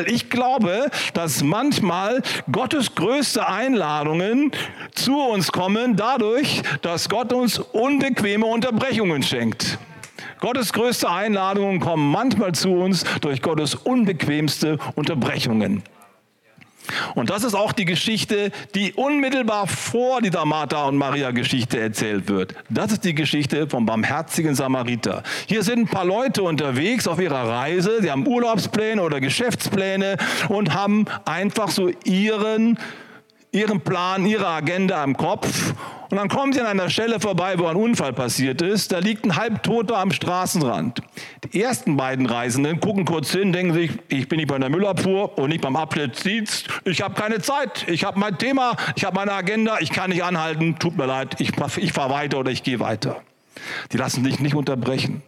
Ich 0.06 0.30
glaube, 0.30 0.86
dass 1.12 1.42
manchmal 1.42 2.22
Gottes 2.52 2.94
größte 2.94 3.48
Einladungen 3.48 4.52
zu 4.94 5.18
uns 5.18 5.50
kommen 5.50 5.96
dadurch, 5.96 6.62
dass 6.82 7.08
Gott 7.08 7.32
uns 7.32 7.58
unbequeme 7.58 8.46
Unterbrechungen 8.46 9.24
schenkt. 9.24 9.78
Gottes 10.38 10.72
größte 10.72 11.10
Einladungen 11.10 11.80
kommen 11.80 12.12
manchmal 12.12 12.52
zu 12.52 12.70
uns 12.74 13.04
durch 13.22 13.42
Gottes 13.42 13.74
unbequemste 13.74 14.78
Unterbrechungen. 14.94 15.82
Und 17.14 17.30
das 17.30 17.44
ist 17.44 17.54
auch 17.54 17.72
die 17.72 17.84
Geschichte, 17.84 18.50
die 18.74 18.92
unmittelbar 18.92 19.66
vor 19.66 20.20
dieser 20.20 20.44
Martha 20.44 20.84
und 20.84 20.96
Maria 20.96 21.30
Geschichte 21.30 21.80
erzählt 21.80 22.28
wird. 22.28 22.54
Das 22.68 22.92
ist 22.92 23.04
die 23.04 23.14
Geschichte 23.14 23.68
vom 23.68 23.86
barmherzigen 23.86 24.54
Samariter. 24.54 25.22
Hier 25.46 25.62
sind 25.62 25.78
ein 25.80 25.88
paar 25.88 26.04
Leute 26.04 26.42
unterwegs 26.42 27.08
auf 27.08 27.20
ihrer 27.20 27.48
Reise, 27.48 28.02
sie 28.02 28.10
haben 28.10 28.26
Urlaubspläne 28.26 29.02
oder 29.02 29.20
Geschäftspläne 29.20 30.16
und 30.48 30.74
haben 30.74 31.06
einfach 31.24 31.70
so 31.70 31.90
ihren 32.04 32.78
ihren 33.54 33.80
Plan, 33.80 34.26
ihre 34.26 34.48
Agenda 34.48 35.02
im 35.04 35.16
Kopf. 35.16 35.74
Und 36.10 36.18
dann 36.18 36.28
kommen 36.28 36.52
sie 36.52 36.60
an 36.60 36.66
einer 36.66 36.90
Stelle 36.90 37.18
vorbei, 37.18 37.58
wo 37.58 37.66
ein 37.66 37.76
Unfall 37.76 38.12
passiert 38.12 38.62
ist. 38.62 38.92
Da 38.92 38.98
liegt 38.98 39.24
ein 39.24 39.36
Halbtoter 39.36 39.98
am 39.98 40.12
Straßenrand. 40.12 41.00
Die 41.52 41.62
ersten 41.62 41.96
beiden 41.96 42.26
Reisenden 42.26 42.78
gucken 42.80 43.04
kurz 43.04 43.30
hin, 43.30 43.52
denken 43.52 43.74
sich, 43.74 43.90
ich 44.08 44.28
bin 44.28 44.38
nicht 44.38 44.48
bei 44.48 44.58
der 44.58 44.68
Müllabfuhr 44.68 45.38
und 45.38 45.48
nicht 45.48 45.62
beim 45.62 45.76
Abschnittsdienst. 45.76 46.68
Ich 46.84 47.02
habe 47.02 47.14
keine 47.14 47.40
Zeit. 47.40 47.86
Ich 47.88 48.04
habe 48.04 48.18
mein 48.18 48.38
Thema, 48.38 48.76
ich 48.96 49.04
habe 49.04 49.16
meine 49.16 49.32
Agenda, 49.32 49.78
ich 49.80 49.90
kann 49.90 50.10
nicht 50.10 50.22
anhalten. 50.22 50.78
Tut 50.78 50.96
mir 50.96 51.06
leid, 51.06 51.40
ich, 51.40 51.52
ich 51.78 51.92
fahre 51.92 52.10
weiter 52.10 52.38
oder 52.38 52.50
ich 52.50 52.62
gehe 52.62 52.80
weiter. 52.80 53.22
Die 53.92 53.96
lassen 53.96 54.24
sich 54.24 54.40
nicht 54.40 54.54
unterbrechen. 54.54 55.22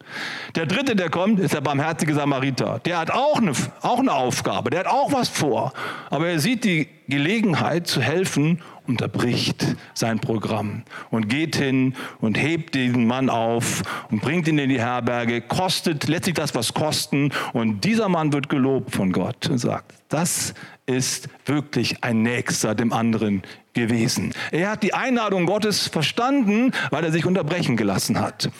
Der 0.54 0.66
dritte, 0.66 0.96
der 0.96 1.10
kommt, 1.10 1.40
ist 1.40 1.54
der 1.54 1.60
barmherzige 1.60 2.14
Samariter. 2.14 2.80
Der 2.84 2.98
hat 2.98 3.10
auch 3.10 3.38
eine, 3.38 3.52
auch 3.82 3.98
eine 3.98 4.12
Aufgabe, 4.12 4.70
der 4.70 4.80
hat 4.80 4.86
auch 4.86 5.12
was 5.12 5.28
vor. 5.28 5.72
Aber 6.10 6.28
er 6.28 6.38
sieht 6.38 6.64
die 6.64 6.88
Gelegenheit 7.08 7.86
zu 7.86 8.00
helfen, 8.00 8.60
unterbricht 8.86 9.76
sein 9.94 10.20
Programm 10.20 10.82
und 11.10 11.28
geht 11.28 11.56
hin 11.56 11.94
und 12.20 12.38
hebt 12.38 12.74
den 12.74 13.06
Mann 13.06 13.30
auf 13.30 13.82
und 14.10 14.22
bringt 14.22 14.48
ihn 14.48 14.58
in 14.58 14.70
die 14.70 14.80
Herberge, 14.80 15.40
kostet 15.40 16.06
letztlich 16.08 16.34
das, 16.34 16.54
was 16.54 16.74
kosten. 16.74 17.32
Und 17.52 17.84
dieser 17.84 18.08
Mann 18.08 18.32
wird 18.32 18.48
gelobt 18.48 18.94
von 18.94 19.12
Gott 19.12 19.48
und 19.48 19.58
sagt, 19.58 19.94
das 20.08 20.54
ist 20.86 21.28
wirklich 21.44 22.04
ein 22.04 22.22
Nächster 22.22 22.74
dem 22.74 22.92
anderen 22.92 23.42
gewesen. 23.76 24.34
Er 24.50 24.70
hat 24.70 24.82
die 24.82 24.94
Einladung 24.94 25.46
Gottes 25.46 25.86
verstanden, 25.86 26.72
weil 26.90 27.04
er 27.04 27.12
sich 27.12 27.24
unterbrechen 27.24 27.76
gelassen 27.76 28.20
hat. 28.20 28.50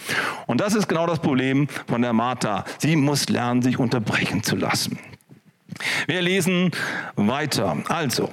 Und 0.46 0.60
das 0.60 0.74
ist 0.74 0.88
genau 0.88 1.06
das 1.06 1.18
Problem 1.18 1.66
von 1.88 2.02
der 2.02 2.12
Martha. 2.12 2.64
Sie 2.78 2.94
muss 2.94 3.28
lernen, 3.28 3.62
sich 3.62 3.78
unterbrechen 3.78 4.44
zu 4.44 4.54
lassen. 4.54 4.98
Wir 6.06 6.22
lesen 6.22 6.70
weiter. 7.16 7.76
Also, 7.88 8.30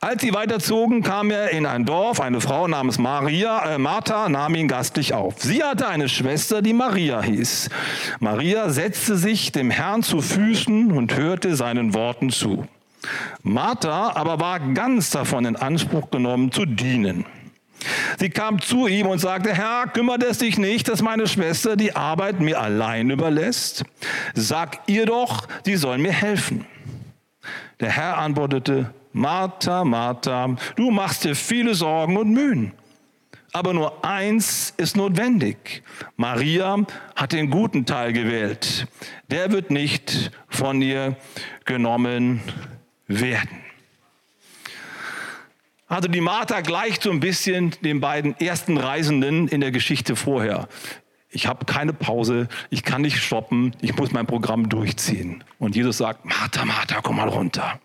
als 0.00 0.22
sie 0.22 0.34
weiterzogen, 0.34 1.02
kam 1.02 1.30
er 1.30 1.50
in 1.50 1.66
ein 1.66 1.84
Dorf. 1.84 2.20
Eine 2.20 2.40
Frau 2.40 2.66
namens 2.66 2.98
Maria, 2.98 3.74
äh, 3.74 3.78
Martha 3.78 4.28
nahm 4.28 4.54
ihn 4.54 4.68
gastlich 4.68 5.14
auf. 5.14 5.34
Sie 5.38 5.62
hatte 5.62 5.88
eine 5.88 6.08
Schwester, 6.08 6.62
die 6.62 6.72
Maria 6.72 7.22
hieß. 7.22 7.68
Maria 8.18 8.70
setzte 8.70 9.16
sich 9.16 9.52
dem 9.52 9.70
Herrn 9.70 10.02
zu 10.02 10.20
Füßen 10.20 10.90
und 10.90 11.16
hörte 11.16 11.54
seinen 11.54 11.94
Worten 11.94 12.30
zu. 12.30 12.66
Martha 13.42 14.12
aber 14.14 14.40
war 14.40 14.60
ganz 14.60 15.10
davon 15.10 15.44
in 15.44 15.56
Anspruch 15.56 16.10
genommen, 16.10 16.52
zu 16.52 16.66
dienen. 16.66 17.24
Sie 18.18 18.30
kam 18.30 18.60
zu 18.60 18.86
ihm 18.86 19.06
und 19.06 19.18
sagte, 19.18 19.54
Herr, 19.54 19.86
kümmert 19.86 20.22
es 20.22 20.38
dich 20.38 20.58
nicht, 20.58 20.88
dass 20.88 21.00
meine 21.00 21.26
Schwester 21.26 21.76
die 21.76 21.96
Arbeit 21.96 22.40
mir 22.40 22.60
allein 22.60 23.10
überlässt? 23.10 23.84
Sag 24.34 24.80
ihr 24.86 25.06
doch, 25.06 25.48
sie 25.64 25.76
soll 25.76 25.98
mir 25.98 26.12
helfen. 26.12 26.66
Der 27.80 27.90
Herr 27.90 28.18
antwortete, 28.18 28.92
Martha, 29.12 29.84
Martha, 29.84 30.54
du 30.76 30.90
machst 30.90 31.24
dir 31.24 31.34
viele 31.34 31.74
Sorgen 31.74 32.16
und 32.16 32.30
Mühen. 32.30 32.72
Aber 33.52 33.74
nur 33.74 34.04
eins 34.04 34.72
ist 34.76 34.96
notwendig. 34.96 35.82
Maria 36.16 36.76
hat 37.16 37.32
den 37.32 37.50
guten 37.50 37.84
Teil 37.84 38.12
gewählt. 38.12 38.86
Der 39.28 39.50
wird 39.50 39.70
nicht 39.70 40.30
von 40.48 40.80
ihr 40.82 41.16
genommen 41.64 42.40
werden. 43.18 43.50
Also 45.88 46.08
die 46.08 46.20
Martha 46.20 46.60
gleicht 46.60 47.02
so 47.02 47.10
ein 47.10 47.18
bisschen 47.18 47.74
den 47.82 48.00
beiden 48.00 48.38
ersten 48.38 48.78
Reisenden 48.78 49.48
in 49.48 49.60
der 49.60 49.72
Geschichte 49.72 50.14
vorher. 50.14 50.68
Ich 51.30 51.46
habe 51.48 51.64
keine 51.64 51.92
Pause, 51.92 52.48
ich 52.70 52.84
kann 52.84 53.02
nicht 53.02 53.18
stoppen, 53.18 53.74
ich 53.80 53.96
muss 53.96 54.12
mein 54.12 54.26
Programm 54.26 54.68
durchziehen. 54.68 55.42
Und 55.58 55.74
Jesus 55.74 55.98
sagt, 55.98 56.24
Martha, 56.24 56.64
Martha, 56.64 57.00
komm 57.02 57.16
mal 57.16 57.28
runter. 57.28 57.80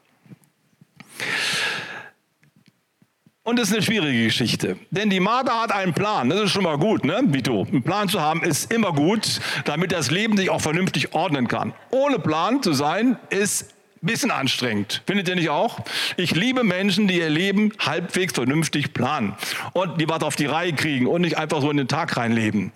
Und 3.44 3.60
es 3.60 3.68
ist 3.68 3.74
eine 3.76 3.84
schwierige 3.84 4.24
Geschichte. 4.24 4.78
Denn 4.90 5.12
die 5.12 5.20
Martha 5.20 5.62
hat 5.62 5.72
einen 5.72 5.94
Plan. 5.94 6.30
Das 6.30 6.42
ist 6.42 6.52
schon 6.52 6.64
mal 6.64 6.80
gut, 6.80 7.06
ne, 7.06 7.22
Vito? 7.28 7.62
Einen 7.62 7.84
Plan 7.84 8.10
zu 8.10 8.20
haben 8.20 8.42
ist 8.42 8.74
immer 8.74 8.92
gut, 8.92 9.40
damit 9.66 9.92
das 9.92 10.10
Leben 10.10 10.36
sich 10.36 10.50
auch 10.50 10.62
vernünftig 10.62 11.14
ordnen 11.14 11.48
kann. 11.48 11.74
Ohne 11.92 12.18
Plan 12.18 12.64
zu 12.64 12.74
sein, 12.74 13.20
ist 13.30 13.75
bisschen 14.02 14.32
anstrengend. 14.32 15.02
Findet 15.08 15.28
ihr 15.28 15.36
nicht 15.36 15.50
auch? 15.50 15.80
Ich 16.18 16.32
liebe 16.36 16.64
Menschen, 16.64 17.08
die 17.08 17.18
ihr 17.18 17.30
Leben 17.30 17.72
halbwegs 17.80 18.34
vernünftig 18.34 18.94
planen 18.94 19.36
und 19.74 20.00
die 20.00 20.08
was 20.08 20.22
auf 20.22 20.36
die 20.36 20.46
Reihe 20.46 20.74
kriegen 20.74 21.08
und 21.08 21.22
nicht 21.22 21.38
einfach 21.38 21.62
so 21.62 21.72
in 21.72 21.78
den 21.78 21.88
Tag 21.88 22.18
reinleben. 22.18 22.72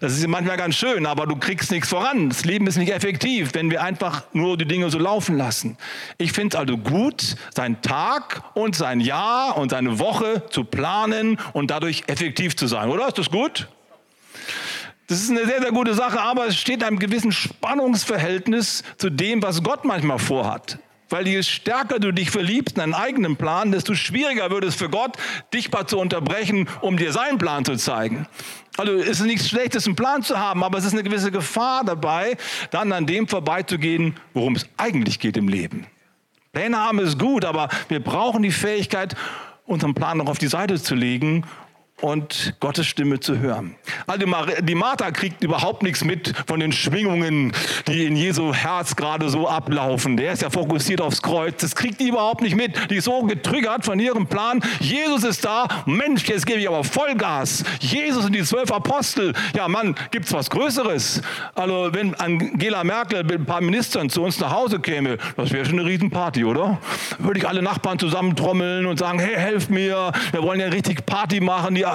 Das 0.00 0.16
ist 0.16 0.26
manchmal 0.26 0.56
ganz 0.56 0.76
schön, 0.76 1.06
aber 1.06 1.26
du 1.26 1.36
kriegst 1.36 1.70
nichts 1.70 1.88
voran. 1.88 2.28
Das 2.28 2.44
Leben 2.44 2.66
ist 2.66 2.76
nicht 2.76 2.92
effektiv, 2.92 3.50
wenn 3.54 3.70
wir 3.70 3.82
einfach 3.82 4.24
nur 4.32 4.56
die 4.56 4.64
Dinge 4.64 4.90
so 4.90 4.98
laufen 4.98 5.36
lassen. 5.36 5.76
Ich 6.18 6.32
finde 6.32 6.56
es 6.56 6.60
also 6.60 6.78
gut, 6.78 7.36
seinen 7.54 7.82
Tag 7.82 8.42
und 8.54 8.74
sein 8.74 9.00
Jahr 9.00 9.56
und 9.56 9.70
seine 9.70 9.98
Woche 9.98 10.44
zu 10.50 10.64
planen 10.64 11.38
und 11.52 11.70
dadurch 11.70 12.04
effektiv 12.06 12.56
zu 12.56 12.66
sein, 12.66 12.88
oder? 12.88 13.08
Ist 13.08 13.18
das 13.18 13.30
gut? 13.30 13.68
Das 15.10 15.20
ist 15.20 15.30
eine 15.30 15.44
sehr, 15.44 15.60
sehr 15.60 15.72
gute 15.72 15.92
Sache, 15.92 16.20
aber 16.20 16.46
es 16.46 16.56
steht 16.56 16.84
einem 16.84 17.00
gewissen 17.00 17.32
Spannungsverhältnis 17.32 18.84
zu 18.96 19.10
dem, 19.10 19.42
was 19.42 19.60
Gott 19.64 19.84
manchmal 19.84 20.20
vorhat. 20.20 20.78
Weil 21.08 21.26
je 21.26 21.42
stärker 21.42 21.98
du 21.98 22.12
dich 22.12 22.30
verliebst 22.30 22.76
in 22.76 22.82
einen 22.84 22.94
eigenen 22.94 23.34
Plan, 23.34 23.72
desto 23.72 23.96
schwieriger 23.96 24.52
wird 24.52 24.62
es 24.62 24.76
für 24.76 24.88
Gott, 24.88 25.16
dich 25.52 25.72
mal 25.72 25.84
zu 25.84 25.98
unterbrechen, 25.98 26.68
um 26.80 26.96
dir 26.96 27.10
seinen 27.10 27.38
Plan 27.38 27.64
zu 27.64 27.74
zeigen. 27.74 28.28
Also 28.76 28.92
es 28.92 29.18
ist 29.18 29.22
nichts 29.22 29.48
Schlechtes, 29.48 29.84
einen 29.86 29.96
Plan 29.96 30.22
zu 30.22 30.38
haben, 30.38 30.62
aber 30.62 30.78
es 30.78 30.84
ist 30.84 30.92
eine 30.92 31.02
gewisse 31.02 31.32
Gefahr 31.32 31.82
dabei, 31.84 32.36
dann 32.70 32.92
an 32.92 33.06
dem 33.06 33.26
vorbeizugehen, 33.26 34.14
worum 34.32 34.54
es 34.54 34.68
eigentlich 34.76 35.18
geht 35.18 35.36
im 35.36 35.48
Leben. 35.48 35.88
Pläne 36.52 36.76
haben 36.76 37.00
ist 37.00 37.18
gut, 37.18 37.44
aber 37.44 37.68
wir 37.88 37.98
brauchen 37.98 38.44
die 38.44 38.52
Fähigkeit, 38.52 39.16
unseren 39.66 39.94
Plan 39.94 40.18
noch 40.18 40.28
auf 40.28 40.38
die 40.38 40.46
Seite 40.46 40.80
zu 40.80 40.94
legen 40.94 41.44
und 42.00 42.54
Gottes 42.60 42.86
Stimme 42.86 43.20
zu 43.20 43.38
hören. 43.38 43.74
Also 44.06 44.26
die 44.62 44.74
Martha 44.74 45.10
kriegt 45.10 45.42
überhaupt 45.42 45.82
nichts 45.82 46.04
mit 46.04 46.32
von 46.46 46.60
den 46.60 46.72
Schwingungen, 46.72 47.52
die 47.86 48.04
in 48.06 48.16
Jesu 48.16 48.52
Herz 48.52 48.96
gerade 48.96 49.28
so 49.28 49.48
ablaufen. 49.48 50.16
Der 50.16 50.32
ist 50.32 50.42
ja 50.42 50.50
fokussiert 50.50 51.00
aufs 51.00 51.22
Kreuz. 51.22 51.60
Das 51.60 51.74
kriegt 51.74 52.00
die 52.00 52.08
überhaupt 52.08 52.42
nicht 52.42 52.56
mit. 52.56 52.90
Die 52.90 52.96
ist 52.96 53.04
so 53.04 53.22
getriggert 53.22 53.84
von 53.84 53.98
ihrem 53.98 54.26
Plan. 54.26 54.60
Jesus 54.80 55.24
ist 55.24 55.44
da. 55.44 55.68
Mensch, 55.86 56.24
jetzt 56.28 56.46
gebe 56.46 56.60
ich 56.60 56.68
aber 56.68 56.84
Vollgas. 56.84 57.64
Jesus 57.80 58.24
und 58.24 58.34
die 58.34 58.42
zwölf 58.42 58.72
Apostel. 58.72 59.34
Ja, 59.54 59.68
Mann, 59.68 59.94
gibt's 60.10 60.32
was 60.32 60.50
Größeres? 60.50 61.22
Also 61.54 61.90
wenn 61.92 62.14
Angela 62.14 62.84
Merkel 62.84 63.24
mit 63.24 63.40
ein 63.40 63.46
paar 63.46 63.60
Ministern 63.60 64.10
zu 64.10 64.22
uns 64.22 64.40
nach 64.40 64.52
Hause 64.52 64.80
käme, 64.80 65.18
das 65.36 65.52
wäre 65.52 65.64
schon 65.64 65.78
eine 65.78 65.88
Riesenparty, 65.88 66.44
oder? 66.44 66.78
Würde 67.18 67.38
ich 67.38 67.48
alle 67.48 67.62
Nachbarn 67.62 67.98
zusammentrommeln 67.98 68.86
und 68.86 68.98
sagen, 68.98 69.18
hey, 69.18 69.34
helft 69.34 69.70
mir. 69.70 70.12
Wir 70.32 70.42
wollen 70.42 70.60
ja 70.60 70.68
richtig 70.68 71.06
Party 71.06 71.40
machen. 71.40 71.74
Die 71.74 71.86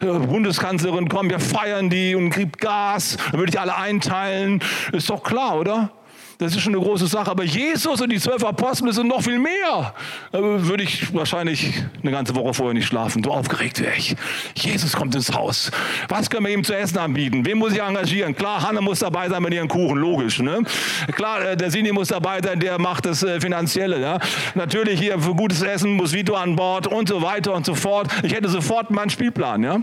Bundeskanzlerin, 0.00 1.08
komm, 1.08 1.30
wir 1.30 1.40
feiern 1.40 1.90
die 1.90 2.14
und 2.14 2.30
gibt 2.30 2.60
Gas, 2.60 3.16
dann 3.30 3.40
würde 3.40 3.50
ich 3.50 3.60
alle 3.60 3.76
einteilen. 3.76 4.60
Ist 4.92 5.10
doch 5.10 5.22
klar, 5.22 5.58
oder? 5.58 5.90
Das 6.38 6.54
ist 6.54 6.60
schon 6.60 6.74
eine 6.74 6.84
große 6.84 7.06
Sache. 7.06 7.30
Aber 7.30 7.44
Jesus 7.44 8.00
und 8.00 8.12
die 8.12 8.20
zwölf 8.20 8.44
Apostel 8.44 8.92
sind 8.92 9.08
noch 9.08 9.22
viel 9.22 9.38
mehr. 9.38 9.94
Da 10.32 10.40
würde 10.42 10.82
ich 10.84 11.14
wahrscheinlich 11.14 11.82
eine 12.02 12.12
ganze 12.12 12.34
Woche 12.34 12.52
vorher 12.52 12.74
nicht 12.74 12.86
schlafen. 12.86 13.24
So 13.24 13.30
aufgeregt 13.30 13.80
wäre 13.80 13.94
ich. 13.96 14.14
Jesus 14.54 14.92
kommt 14.92 15.14
ins 15.14 15.32
Haus. 15.32 15.70
Was 16.08 16.28
können 16.28 16.44
wir 16.44 16.52
ihm 16.52 16.62
zu 16.62 16.76
essen 16.76 16.98
anbieten? 16.98 17.46
Wen 17.46 17.56
muss 17.56 17.72
ich 17.72 17.80
engagieren? 17.80 18.34
Klar, 18.34 18.62
Hanne 18.62 18.82
muss 18.82 18.98
dabei 18.98 19.28
sein 19.30 19.42
mit 19.42 19.54
ihren 19.54 19.68
Kuchen, 19.68 19.96
logisch. 19.96 20.40
Ne? 20.40 20.62
Klar, 21.14 21.42
äh, 21.42 21.56
der 21.56 21.70
Sini 21.70 21.90
muss 21.92 22.08
dabei 22.08 22.40
sein, 22.42 22.60
der 22.60 22.78
macht 22.78 23.06
das 23.06 23.22
äh, 23.22 23.40
Finanzielle. 23.40 23.98
Ja? 24.00 24.18
Natürlich 24.54 25.00
hier 25.00 25.18
für 25.18 25.34
gutes 25.34 25.62
Essen 25.62 25.92
muss 25.92 26.12
Vito 26.12 26.34
an 26.34 26.54
Bord 26.54 26.86
und 26.86 27.08
so 27.08 27.22
weiter 27.22 27.54
und 27.54 27.64
so 27.64 27.74
fort. 27.74 28.08
Ich 28.22 28.34
hätte 28.34 28.48
sofort 28.50 28.90
meinen 28.90 29.08
Spielplan. 29.08 29.62
Ja? 29.62 29.80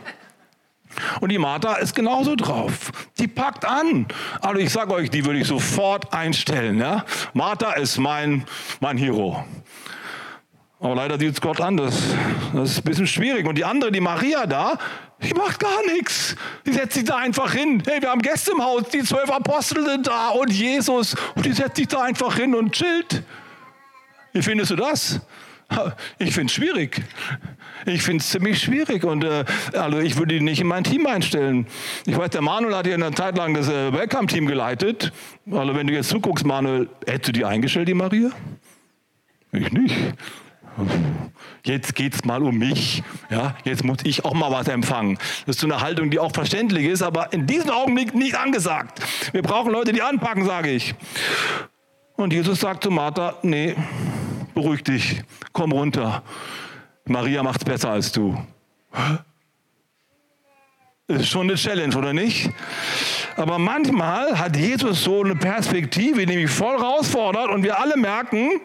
Und 1.22 1.30
die 1.30 1.38
Martha 1.38 1.76
ist 1.76 1.96
genauso 1.96 2.36
drauf. 2.36 2.92
Die 3.20 3.28
packt 3.28 3.66
an. 3.66 4.08
Also 4.42 4.60
ich 4.60 4.70
sage 4.70 4.94
euch, 4.94 5.10
die 5.10 5.26
würde 5.26 5.40
ich 5.40 5.48
sofort 5.48 6.14
einstellen. 6.14 6.80
Ja? 6.80 7.06
Martha 7.34 7.74
ist 7.74 7.98
mein, 7.98 8.46
mein 8.80 8.98
Hero. 8.98 9.44
Aber 10.80 10.96
leider 10.96 11.18
sieht 11.18 11.34
es 11.34 11.42
Gott 11.42 11.62
anders. 11.62 11.96
Das 12.54 12.72
ist 12.72 12.80
ein 12.80 12.84
bisschen 12.84 13.08
schwierig. 13.08 13.48
Und 13.48 13.58
die 13.58 13.64
andere, 13.64 13.92
die 13.92 14.02
Maria 14.02 14.46
da, 14.46 14.78
die 15.22 15.34
macht 15.34 15.60
gar 15.60 15.86
nichts. 15.86 16.36
Die 16.66 16.74
setzt 16.74 16.96
sich 16.96 17.06
da 17.06 17.16
einfach 17.16 17.54
hin. 17.54 17.82
Hey, 17.88 18.02
wir 18.02 18.10
haben 18.10 18.22
Gäste 18.22 18.52
im 18.52 18.62
Haus, 18.62 18.84
die 18.92 19.02
zwölf 19.04 19.30
Apostel 19.30 19.86
sind 19.86 20.08
da 20.08 20.30
und 20.30 20.52
Jesus. 20.52 21.16
Und 21.36 21.46
die 21.46 21.54
setzt 21.54 21.78
sich 21.78 21.88
da 21.88 22.02
einfach 22.02 22.36
hin 22.36 22.54
und 22.54 22.74
chillt. 22.74 23.24
Wie 24.34 24.42
findest 24.42 24.72
du 24.72 24.76
das? 24.76 25.22
Ich 26.20 26.34
finde 26.34 26.52
es 26.52 26.54
schwierig. 26.54 27.02
Ich 27.86 28.04
finde 28.04 28.22
es 28.22 28.30
ziemlich 28.30 28.62
schwierig 28.62 29.04
und 29.04 29.24
äh, 29.24 29.46
also 29.74 30.00
ich 30.00 30.18
würde 30.18 30.36
ihn 30.36 30.44
nicht 30.44 30.62
in 30.62 30.68
mein 30.68 30.84
Team 30.84 31.06
einstellen. 31.06 31.68
Ich 32.06 32.18
weiß, 32.18 32.30
der 32.30 32.42
Manuel 32.42 32.76
hat 32.76 32.88
ja 32.88 32.94
eine 32.94 33.12
Zeit 33.14 33.38
lang 33.38 33.54
das 33.54 33.70
äh, 33.70 33.92
Welcome-Team 33.92 34.46
geleitet. 34.46 35.12
Also 35.52 35.76
wenn 35.76 35.88
du 35.88 35.94
jetzt 35.94 36.10
zuguckst, 36.10 36.46
Manuel, 36.46 36.90
hättest 37.06 37.30
du 37.30 37.32
die 37.34 37.46
eingestellt, 37.46 37.88
die 37.88 37.94
Maria? 37.94 38.30
Ich 39.52 39.72
nicht. 39.72 39.96
Jetzt 41.66 41.96
geht 41.96 42.16
es 42.16 42.26
mal 42.26 42.42
um 42.42 42.58
mich. 42.58 43.04
Ja, 43.30 43.56
jetzt 43.64 43.84
muss 43.84 44.00
ich 44.04 44.26
auch 44.26 44.34
mal 44.34 44.52
was 44.52 44.68
empfangen. 44.68 45.18
Das 45.46 45.56
ist 45.56 45.60
so 45.62 45.68
eine 45.68 45.82
Haltung, 45.82 46.10
die 46.10 46.20
auch 46.20 46.32
verständlich 46.34 46.88
ist, 46.88 47.02
aber 47.02 47.32
in 47.32 47.46
diesem 47.46 47.70
Augenblick 47.70 48.14
nicht 48.16 48.36
angesagt. 48.36 49.00
Wir 49.32 49.42
brauchen 49.42 49.72
Leute, 49.72 49.94
die 49.94 50.02
anpacken, 50.02 50.46
sage 50.46 50.72
ich. 50.72 50.96
Und 52.16 52.34
Jesus 52.34 52.60
sagt 52.60 52.84
zu 52.84 52.92
Martha, 52.92 53.36
nee, 53.44 53.76
beruhig 54.54 54.84
dich, 54.84 55.22
komm 55.52 55.72
runter. 55.72 56.24
Maria 57.06 57.44
macht 57.44 57.62
es 57.62 57.66
besser 57.66 57.90
als 57.90 58.12
du. 58.12 58.38
Ist 61.08 61.28
schon 61.28 61.50
eine 61.50 61.56
Challenge, 61.56 61.96
oder 61.98 62.14
nicht? 62.14 62.50
Aber 63.36 63.60
manchmal 63.60 64.40
hat 64.40 64.56
Jesus 64.56 65.04
so 65.04 65.24
eine 65.24 65.36
Perspektive, 65.36 66.26
die 66.26 66.38
mich 66.38 66.52
voll 66.52 66.78
herausfordert 66.78 67.50
und 67.50 67.64
wir 67.64 67.80
alle 67.80 67.98
merken, 67.98 68.62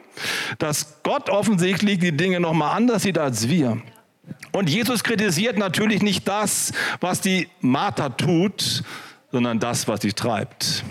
dass 0.58 1.02
Gott 1.02 1.30
offensichtlich 1.30 1.98
die 1.98 2.16
Dinge 2.16 2.38
nochmal 2.38 2.76
anders 2.76 3.02
sieht 3.02 3.18
als 3.18 3.48
wir. 3.48 3.82
Und 4.52 4.68
Jesus 4.70 5.02
kritisiert 5.02 5.58
natürlich 5.58 6.02
nicht 6.02 6.28
das, 6.28 6.72
was 7.00 7.20
die 7.20 7.48
Martha 7.60 8.10
tut, 8.10 8.84
sondern 9.32 9.58
das, 9.58 9.88
was 9.88 10.02
sie 10.02 10.12
treibt. 10.12 10.84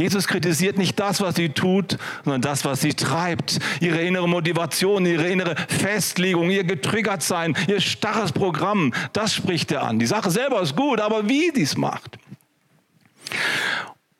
Jesus 0.00 0.26
kritisiert 0.26 0.78
nicht 0.78 0.98
das, 0.98 1.20
was 1.20 1.34
sie 1.34 1.50
tut, 1.50 1.98
sondern 2.24 2.40
das, 2.40 2.64
was 2.64 2.80
sie 2.80 2.94
treibt. 2.94 3.58
Ihre 3.80 4.00
innere 4.00 4.26
Motivation, 4.26 5.04
ihre 5.04 5.28
innere 5.28 5.54
Festlegung, 5.68 6.48
ihr 6.50 6.64
getriggert 6.64 7.22
sein, 7.22 7.54
ihr 7.68 7.82
starres 7.82 8.32
Programm, 8.32 8.94
das 9.12 9.34
spricht 9.34 9.70
er 9.72 9.82
an. 9.82 9.98
Die 9.98 10.06
Sache 10.06 10.30
selber 10.30 10.62
ist 10.62 10.74
gut, 10.74 11.00
aber 11.00 11.28
wie 11.28 11.50
sie 11.54 11.62
es 11.62 11.76
macht. 11.76 12.18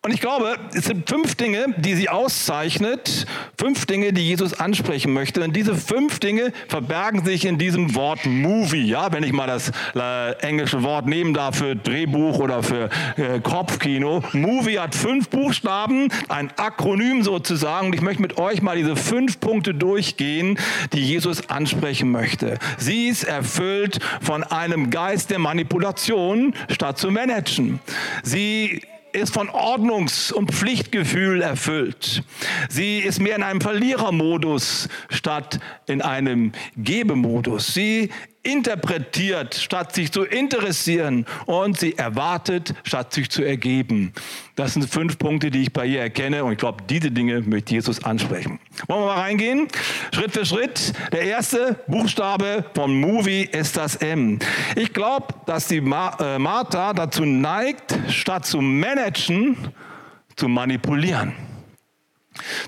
Und 0.03 0.15
ich 0.15 0.23
glaube, 0.23 0.57
es 0.73 0.87
sind 0.87 1.07
fünf 1.11 1.35
Dinge, 1.35 1.75
die 1.77 1.95
sie 1.95 2.09
auszeichnet, 2.09 3.27
fünf 3.59 3.85
Dinge, 3.85 4.15
die 4.15 4.23
Jesus 4.23 4.55
ansprechen 4.55 5.13
möchte. 5.13 5.45
Und 5.45 5.55
diese 5.55 5.75
fünf 5.75 6.21
Dinge 6.21 6.55
verbergen 6.69 7.23
sich 7.23 7.45
in 7.45 7.59
diesem 7.59 7.95
Wort 7.95 8.25
Movie. 8.25 8.87
Ja, 8.87 9.13
wenn 9.13 9.25
ich 9.25 9.33
mal 9.35 9.47
das 9.47 9.71
äh, 9.95 10.33
englische 10.41 10.83
Wort 10.83 11.05
nehmen 11.05 11.35
darf 11.35 11.57
für 11.57 11.77
Drehbuch 11.77 12.39
oder 12.39 12.63
für 12.63 12.89
äh, 13.19 13.41
Kopfkino. 13.41 14.23
Movie 14.33 14.79
hat 14.79 14.95
fünf 14.95 15.29
Buchstaben, 15.29 16.09
ein 16.31 16.51
Akronym 16.57 17.23
sozusagen. 17.23 17.89
Und 17.89 17.95
ich 17.95 18.01
möchte 18.01 18.23
mit 18.23 18.39
euch 18.39 18.63
mal 18.63 18.79
diese 18.79 18.97
fünf 18.97 19.39
Punkte 19.39 19.75
durchgehen, 19.75 20.59
die 20.95 21.05
Jesus 21.05 21.51
ansprechen 21.51 22.11
möchte. 22.11 22.59
Sie 22.79 23.09
ist 23.09 23.25
erfüllt 23.25 23.99
von 24.23 24.45
einem 24.45 24.89
Geist 24.89 25.29
der 25.29 25.41
Manipulation 25.41 26.55
statt 26.71 26.97
zu 26.97 27.11
managen. 27.11 27.81
Sie 28.23 28.81
ist 29.13 29.35
von 29.35 29.49
Ordnungs- 29.49 30.33
und 30.33 30.53
Pflichtgefühl 30.53 31.43
erfüllt. 31.43 32.23
Sie 32.69 32.99
ist 32.99 33.21
mehr 33.21 33.37
in 33.37 33.43
einem 33.43 33.61
Verlierermodus 33.61 34.89
statt 35.09 35.61
in 35.87 36.03
einem 36.03 36.53
Gebemodus. 36.77 37.75
Sie 37.75 38.11
interpretiert, 38.43 39.55
statt 39.55 39.95
sich 39.95 40.11
zu 40.13 40.23
interessieren 40.23 41.27
und 41.47 41.79
sie 41.79 41.97
erwartet, 41.99 42.75
statt 42.85 43.13
sich 43.13 43.31
zu 43.31 43.43
ergeben. 43.43 44.13
Das 44.57 44.75
sind 44.75 44.89
fünf 44.89 45.19
Punkte, 45.19 45.51
die 45.51 45.63
ich 45.63 45.73
bei 45.73 45.87
ihr 45.87 46.01
erkenne 46.01 46.45
und 46.45 46.53
ich 46.53 46.59
glaube, 46.59 46.83
diese 46.89 47.11
Dinge 47.11 47.41
möchte 47.43 47.75
Jesus 47.75 48.03
ansprechen. 48.03 48.59
Wollen 48.87 49.01
wir 49.03 49.07
mal 49.07 49.21
reingehen? 49.21 49.69
Schritt 50.15 50.33
für 50.33 50.47
Schritt. 50.47 50.93
Der 51.13 51.23
erste 51.23 51.81
Buchstabe 51.87 52.65
vom 52.75 52.99
Movie 52.99 53.43
ist 53.43 53.77
das 53.77 53.97
M. 53.97 54.39
Ich 54.75 54.93
glaube, 54.93 55.35
dass 55.47 55.69
die 55.69 55.79
äh, 55.79 56.39
Martha 56.39 56.93
dazu 56.95 57.25
neigt, 57.25 57.99
statt 58.09 58.47
zu 58.47 58.61
managen, 58.61 59.57
zu 60.37 60.49
manipulieren. 60.49 61.50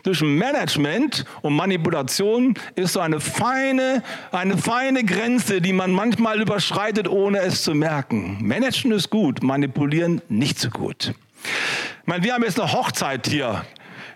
Zwischen 0.04 0.36
Management 0.36 1.24
und 1.42 1.54
Manipulation 1.54 2.54
ist 2.74 2.94
so 2.94 3.00
eine 3.00 3.20
feine, 3.20 4.02
eine 4.30 4.58
feine 4.58 5.04
Grenze, 5.04 5.60
die 5.60 5.72
man 5.72 5.92
manchmal 5.92 6.40
überschreitet, 6.40 7.08
ohne 7.08 7.40
es 7.40 7.62
zu 7.62 7.74
merken. 7.74 8.38
Managen 8.40 8.92
ist 8.92 9.10
gut, 9.10 9.42
manipulieren 9.42 10.20
nicht 10.28 10.58
so 10.58 10.70
gut. 10.70 11.14
Ich 11.44 12.06
meine, 12.06 12.24
wir 12.24 12.34
haben 12.34 12.42
jetzt 12.42 12.60
eine 12.60 12.72
Hochzeit 12.72 13.26
hier 13.26 13.64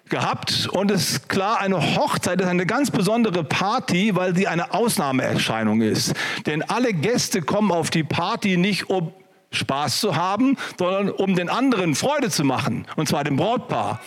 gehabt 0.09 0.69
und 0.73 0.91
es 0.91 1.11
ist 1.11 1.29
klar, 1.29 1.61
eine 1.61 1.97
Hochzeit 1.97 2.41
ist 2.41 2.47
eine 2.47 2.67
ganz 2.67 2.91
besondere 2.91 3.45
Party, 3.45 4.15
weil 4.15 4.35
sie 4.37 4.47
eine 4.47 4.73
Ausnahmeerscheinung 4.73 5.81
ist. 5.81 6.15
Denn 6.47 6.63
alle 6.63 6.93
Gäste 6.93 7.43
kommen 7.43 7.73
auf 7.73 7.91
die 7.91 8.05
Party 8.05 8.57
nicht, 8.57 8.89
um 8.89 9.13
Spaß 9.53 10.01
zu 10.01 10.17
haben, 10.17 10.57
sondern 10.79 11.11
um 11.11 11.35
den 11.35 11.49
anderen 11.49 11.95
Freude 11.95 12.31
zu 12.31 12.45
machen, 12.45 12.87
und 12.97 13.09
zwar 13.09 13.25
dem 13.25 13.37
Brautpaar. 13.37 14.01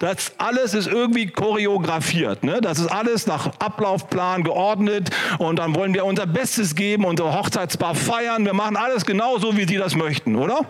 Das 0.00 0.32
alles 0.38 0.74
ist 0.74 0.86
irgendwie 0.86 1.28
choreografiert. 1.28 2.44
Ne? 2.44 2.60
Das 2.60 2.78
ist 2.78 2.88
alles 2.88 3.26
nach 3.26 3.52
Ablaufplan 3.58 4.42
geordnet 4.42 5.10
und 5.38 5.58
dann 5.58 5.74
wollen 5.74 5.94
wir 5.94 6.04
unser 6.04 6.26
Bestes 6.26 6.74
geben, 6.74 7.04
unser 7.04 7.32
Hochzeitspaar 7.34 7.94
feiern. 7.94 8.44
Wir 8.44 8.54
machen 8.54 8.76
alles 8.76 9.04
genauso, 9.06 9.56
wie 9.56 9.66
Sie 9.66 9.76
das 9.76 9.94
möchten, 9.94 10.36
oder? 10.36 10.66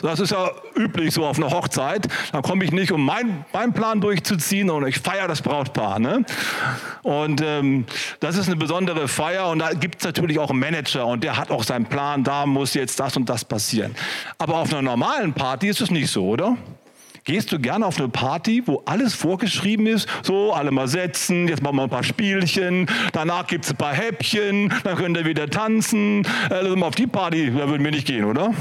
Das 0.00 0.20
ist 0.20 0.30
ja 0.30 0.50
üblich 0.74 1.12
so 1.12 1.26
auf 1.26 1.36
einer 1.36 1.50
Hochzeit. 1.50 2.08
Da 2.32 2.40
komme 2.40 2.64
ich 2.64 2.72
nicht, 2.72 2.92
um 2.92 3.04
meinen 3.04 3.44
mein 3.52 3.74
Plan 3.74 4.00
durchzuziehen, 4.00 4.68
sondern 4.68 4.88
ich 4.88 4.98
feiere 4.98 5.28
das 5.28 5.42
Brautpaar. 5.42 5.98
Ne? 5.98 6.24
Und 7.02 7.42
ähm, 7.44 7.84
das 8.20 8.36
ist 8.36 8.46
eine 8.46 8.56
besondere 8.56 9.06
Feier 9.06 9.50
und 9.50 9.58
da 9.58 9.74
gibt 9.74 9.98
es 9.98 10.04
natürlich 10.04 10.38
auch 10.38 10.50
einen 10.50 10.60
Manager 10.60 11.06
und 11.06 11.22
der 11.22 11.36
hat 11.36 11.50
auch 11.50 11.62
seinen 11.62 11.84
Plan, 11.84 12.24
da 12.24 12.46
muss 12.46 12.72
jetzt 12.72 12.98
das 13.00 13.16
und 13.16 13.28
das 13.28 13.44
passieren. 13.44 13.94
Aber 14.38 14.56
auf 14.56 14.72
einer 14.72 14.82
normalen 14.82 15.34
Party 15.34 15.68
ist 15.68 15.82
es 15.82 15.90
nicht 15.90 16.10
so, 16.10 16.26
oder? 16.26 16.56
Gehst 17.24 17.52
du 17.52 17.60
gerne 17.60 17.86
auf 17.86 17.98
eine 17.98 18.08
Party, 18.08 18.62
wo 18.66 18.82
alles 18.86 19.14
vorgeschrieben 19.14 19.86
ist? 19.86 20.08
So, 20.22 20.52
alle 20.52 20.72
mal 20.72 20.88
setzen, 20.88 21.46
jetzt 21.46 21.62
machen 21.62 21.76
wir 21.76 21.84
ein 21.84 21.90
paar 21.90 22.02
Spielchen, 22.02 22.88
danach 23.12 23.46
gibt 23.46 23.64
es 23.64 23.70
ein 23.70 23.76
paar 23.76 23.94
Häppchen, 23.94 24.72
dann 24.82 24.96
könnt 24.96 25.16
ihr 25.16 25.24
wieder 25.24 25.48
tanzen. 25.48 26.26
Also 26.50 26.74
auf 26.76 26.94
die 26.96 27.06
Party, 27.06 27.52
da 27.56 27.68
würden 27.68 27.84
wir 27.84 27.92
nicht 27.92 28.06
gehen, 28.06 28.24
oder? 28.24 28.52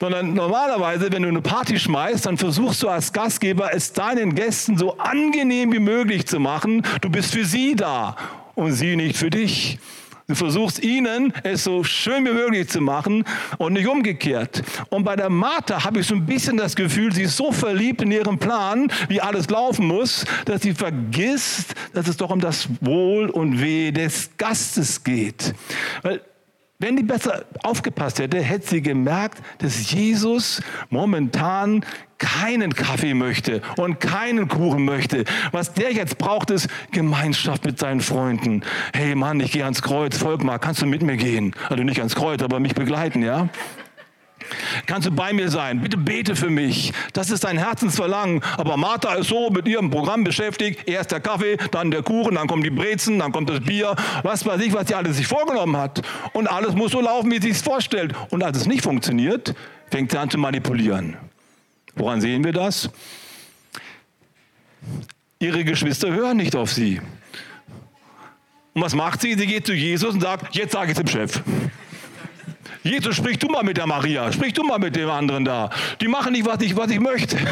Sondern 0.00 0.32
normalerweise, 0.32 1.12
wenn 1.12 1.22
du 1.22 1.28
eine 1.28 1.42
Party 1.42 1.78
schmeißt, 1.78 2.24
dann 2.24 2.38
versuchst 2.38 2.82
du 2.82 2.88
als 2.88 3.12
Gastgeber 3.12 3.74
es 3.74 3.92
deinen 3.92 4.34
Gästen 4.34 4.78
so 4.78 4.96
angenehm 4.96 5.72
wie 5.72 5.78
möglich 5.78 6.26
zu 6.26 6.40
machen. 6.40 6.82
Du 7.02 7.10
bist 7.10 7.32
für 7.32 7.44
sie 7.44 7.76
da 7.76 8.16
und 8.54 8.72
sie 8.72 8.96
nicht 8.96 9.16
für 9.16 9.28
dich. 9.28 9.78
Du 10.26 10.36
versuchst 10.36 10.82
ihnen 10.82 11.32
es 11.42 11.64
so 11.64 11.82
schön 11.82 12.24
wie 12.24 12.30
möglich 12.30 12.68
zu 12.68 12.80
machen 12.80 13.24
und 13.58 13.72
nicht 13.72 13.88
umgekehrt. 13.88 14.62
Und 14.88 15.02
bei 15.02 15.16
der 15.16 15.28
Martha 15.28 15.84
habe 15.84 16.00
ich 16.00 16.06
so 16.06 16.14
ein 16.14 16.24
bisschen 16.24 16.56
das 16.56 16.76
Gefühl, 16.76 17.12
sie 17.12 17.24
ist 17.24 17.36
so 17.36 17.50
verliebt 17.50 18.00
in 18.00 18.12
ihren 18.12 18.38
Plan, 18.38 18.92
wie 19.08 19.20
alles 19.20 19.50
laufen 19.50 19.86
muss, 19.86 20.24
dass 20.44 20.62
sie 20.62 20.72
vergisst, 20.72 21.74
dass 21.94 22.06
es 22.06 22.16
doch 22.16 22.30
um 22.30 22.40
das 22.40 22.68
Wohl 22.80 23.28
und 23.28 23.60
Weh 23.60 23.90
des 23.90 24.30
Gastes 24.38 25.02
geht. 25.02 25.52
Weil 26.02 26.22
wenn 26.80 26.96
die 26.96 27.02
besser 27.02 27.44
aufgepasst 27.62 28.18
hätte, 28.18 28.40
hätte 28.40 28.66
sie 28.66 28.82
gemerkt, 28.82 29.40
dass 29.58 29.90
Jesus 29.92 30.62
momentan 30.88 31.84
keinen 32.18 32.74
Kaffee 32.74 33.14
möchte 33.14 33.62
und 33.76 34.00
keinen 34.00 34.48
Kuchen 34.48 34.84
möchte. 34.84 35.24
Was 35.52 35.72
der 35.74 35.92
jetzt 35.92 36.18
braucht, 36.18 36.50
ist 36.50 36.68
Gemeinschaft 36.90 37.64
mit 37.64 37.78
seinen 37.78 38.00
Freunden. 38.00 38.62
Hey 38.94 39.14
Mann, 39.14 39.40
ich 39.40 39.52
gehe 39.52 39.64
ans 39.64 39.82
Kreuz, 39.82 40.16
folg 40.16 40.42
mal, 40.42 40.58
kannst 40.58 40.82
du 40.82 40.86
mit 40.86 41.02
mir 41.02 41.16
gehen? 41.16 41.54
Also 41.68 41.82
nicht 41.82 41.98
ans 41.98 42.14
Kreuz, 42.14 42.42
aber 42.42 42.60
mich 42.60 42.74
begleiten, 42.74 43.22
ja? 43.22 43.48
Kannst 44.86 45.06
du 45.06 45.12
bei 45.12 45.32
mir 45.32 45.50
sein? 45.50 45.80
Bitte 45.80 45.96
bete 45.96 46.36
für 46.36 46.50
mich. 46.50 46.92
Das 47.12 47.30
ist 47.30 47.44
dein 47.44 47.58
Herzensverlangen. 47.58 48.42
Aber 48.56 48.76
Martha 48.76 49.14
ist 49.14 49.28
so 49.28 49.50
mit 49.50 49.66
ihrem 49.68 49.90
Programm 49.90 50.24
beschäftigt. 50.24 50.88
Erst 50.88 51.12
der 51.12 51.20
Kaffee, 51.20 51.56
dann 51.70 51.90
der 51.90 52.02
Kuchen, 52.02 52.34
dann 52.34 52.46
kommen 52.46 52.62
die 52.62 52.70
Brezen, 52.70 53.18
dann 53.18 53.32
kommt 53.32 53.50
das 53.50 53.60
Bier. 53.60 53.94
Was 54.22 54.44
weiß 54.46 54.60
ich, 54.62 54.72
was 54.72 54.88
sie 54.88 54.94
alles 54.94 55.16
sich 55.16 55.26
vorgenommen 55.26 55.76
hat. 55.76 56.02
Und 56.32 56.46
alles 56.46 56.74
muss 56.74 56.92
so 56.92 57.00
laufen, 57.00 57.30
wie 57.30 57.40
sie 57.40 57.50
es 57.50 57.62
vorstellt. 57.62 58.14
Und 58.30 58.42
als 58.42 58.58
es 58.58 58.66
nicht 58.66 58.82
funktioniert, 58.82 59.54
fängt 59.90 60.10
sie 60.10 60.18
an 60.18 60.30
zu 60.30 60.38
manipulieren. 60.38 61.16
Woran 61.94 62.20
sehen 62.20 62.44
wir 62.44 62.52
das? 62.52 62.90
Ihre 65.38 65.64
Geschwister 65.64 66.10
hören 66.10 66.36
nicht 66.36 66.54
auf 66.54 66.72
sie. 66.72 67.00
Und 68.74 68.82
was 68.82 68.94
macht 68.94 69.20
sie? 69.20 69.34
Sie 69.34 69.46
geht 69.46 69.66
zu 69.66 69.72
Jesus 69.72 70.14
und 70.14 70.20
sagt, 70.20 70.54
jetzt 70.54 70.72
sage 70.72 70.92
ich 70.92 70.98
es 70.98 71.04
dem 71.04 71.08
Chef. 71.08 71.42
Jesus, 72.82 73.16
sprich 73.16 73.38
du 73.38 73.48
mal 73.48 73.62
mit 73.62 73.76
der 73.76 73.86
Maria, 73.86 74.32
sprich 74.32 74.54
du 74.54 74.62
mal 74.62 74.78
mit 74.78 74.96
dem 74.96 75.10
anderen 75.10 75.44
da. 75.44 75.70
Die 76.00 76.08
machen 76.08 76.32
nicht, 76.32 76.46
was 76.46 76.60
ich, 76.62 76.76
was 76.76 76.90
ich 76.90 77.00
möchte. 77.00 77.36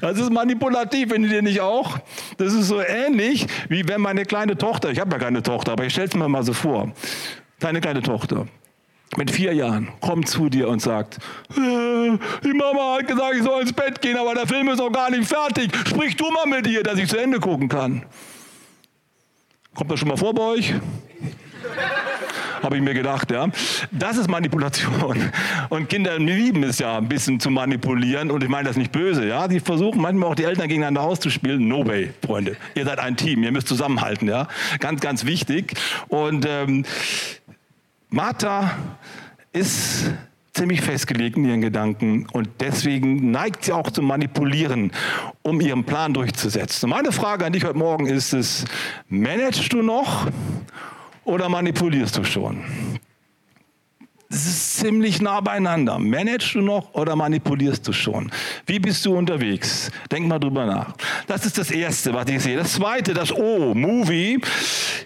Das 0.00 0.16
ist 0.16 0.30
manipulativ, 0.30 1.10
findet 1.10 1.32
ihr 1.32 1.42
nicht 1.42 1.60
auch? 1.60 1.98
Das 2.36 2.52
ist 2.52 2.68
so 2.68 2.80
ähnlich, 2.80 3.48
wie 3.68 3.86
wenn 3.88 4.00
meine 4.00 4.24
kleine 4.24 4.56
Tochter, 4.56 4.90
ich 4.90 5.00
habe 5.00 5.10
ja 5.10 5.18
keine 5.18 5.42
Tochter, 5.42 5.72
aber 5.72 5.84
ich 5.84 5.92
stelle 5.92 6.06
es 6.06 6.14
mir 6.14 6.28
mal 6.28 6.44
so 6.44 6.52
vor, 6.52 6.92
deine 7.58 7.80
kleine 7.80 8.00
Tochter, 8.00 8.46
mit 9.16 9.30
vier 9.32 9.54
Jahren 9.54 9.88
kommt 10.00 10.28
zu 10.28 10.48
dir 10.48 10.68
und 10.68 10.80
sagt, 10.80 11.18
äh, 11.50 12.18
die 12.44 12.52
Mama 12.52 12.98
hat 12.98 13.08
gesagt, 13.08 13.34
ich 13.36 13.42
soll 13.42 13.62
ins 13.62 13.72
Bett 13.72 14.00
gehen, 14.00 14.16
aber 14.16 14.34
der 14.34 14.46
Film 14.46 14.68
ist 14.68 14.78
noch 14.78 14.92
gar 14.92 15.10
nicht 15.10 15.26
fertig. 15.26 15.70
Sprich 15.88 16.14
du 16.14 16.30
mal 16.30 16.46
mit 16.46 16.66
ihr, 16.68 16.82
dass 16.82 16.98
ich 16.98 17.08
zu 17.08 17.16
Ende 17.16 17.40
gucken 17.40 17.68
kann. 17.68 18.04
Kommt 19.74 19.90
das 19.90 19.98
schon 19.98 20.08
mal 20.08 20.16
vor 20.16 20.34
bei 20.34 20.42
euch? 20.42 20.74
Habe 22.68 22.76
ich 22.76 22.82
mir 22.82 22.92
gedacht. 22.92 23.30
Ja. 23.30 23.48
Das 23.90 24.18
ist 24.18 24.28
Manipulation. 24.28 25.32
Und 25.70 25.88
Kinder 25.88 26.18
lieben 26.18 26.62
es 26.64 26.78
ja, 26.78 26.98
ein 26.98 27.08
bisschen 27.08 27.40
zu 27.40 27.48
manipulieren. 27.48 28.30
Und 28.30 28.42
ich 28.42 28.50
meine 28.50 28.68
das 28.68 28.76
nicht 28.76 28.92
böse. 28.92 29.26
Ja. 29.26 29.48
Die 29.48 29.58
versuchen 29.58 30.02
manchmal 30.02 30.28
auch 30.28 30.34
die 30.34 30.44
Eltern 30.44 30.68
gegeneinander 30.68 31.00
auszuspielen. 31.00 31.66
No 31.66 31.86
way, 31.86 32.10
Freunde. 32.22 32.58
Ihr 32.74 32.84
seid 32.84 32.98
ein 32.98 33.16
Team, 33.16 33.42
ihr 33.42 33.52
müsst 33.52 33.68
zusammenhalten. 33.68 34.28
Ja. 34.28 34.48
Ganz, 34.80 35.00
ganz 35.00 35.24
wichtig. 35.24 35.72
Und 36.08 36.44
ähm, 36.46 36.84
Martha 38.10 38.76
ist 39.54 40.10
ziemlich 40.52 40.82
festgelegt 40.82 41.38
in 41.38 41.46
ihren 41.46 41.62
Gedanken 41.62 42.26
und 42.32 42.50
deswegen 42.60 43.30
neigt 43.30 43.64
sie 43.64 43.72
auch 43.72 43.90
zu 43.90 44.02
manipulieren, 44.02 44.92
um 45.40 45.62
ihren 45.62 45.84
Plan 45.84 46.12
durchzusetzen. 46.12 46.90
Meine 46.90 47.12
Frage 47.12 47.46
an 47.46 47.54
dich 47.54 47.64
heute 47.64 47.78
Morgen 47.78 48.06
ist 48.06 48.34
es, 48.34 48.66
managst 49.08 49.72
du 49.72 49.80
noch 49.80 50.26
oder 51.28 51.48
manipulierst 51.48 52.16
du 52.16 52.24
schon? 52.24 52.64
Es 54.30 54.46
ist 54.46 54.76
ziemlich 54.80 55.22
nah 55.22 55.40
beieinander. 55.40 55.98
Managst 55.98 56.54
du 56.54 56.60
noch 56.60 56.92
oder 56.92 57.16
manipulierst 57.16 57.88
du 57.88 57.94
schon? 57.94 58.30
Wie 58.66 58.78
bist 58.78 59.06
du 59.06 59.16
unterwegs? 59.16 59.90
Denk 60.12 60.26
mal 60.28 60.38
drüber 60.38 60.66
nach. 60.66 60.92
Das 61.26 61.46
ist 61.46 61.56
das 61.56 61.70
Erste, 61.70 62.12
was 62.12 62.28
ich 62.28 62.42
sehe. 62.42 62.58
Das 62.58 62.74
Zweite, 62.74 63.14
das 63.14 63.32
O, 63.32 63.72
Movie. 63.72 64.38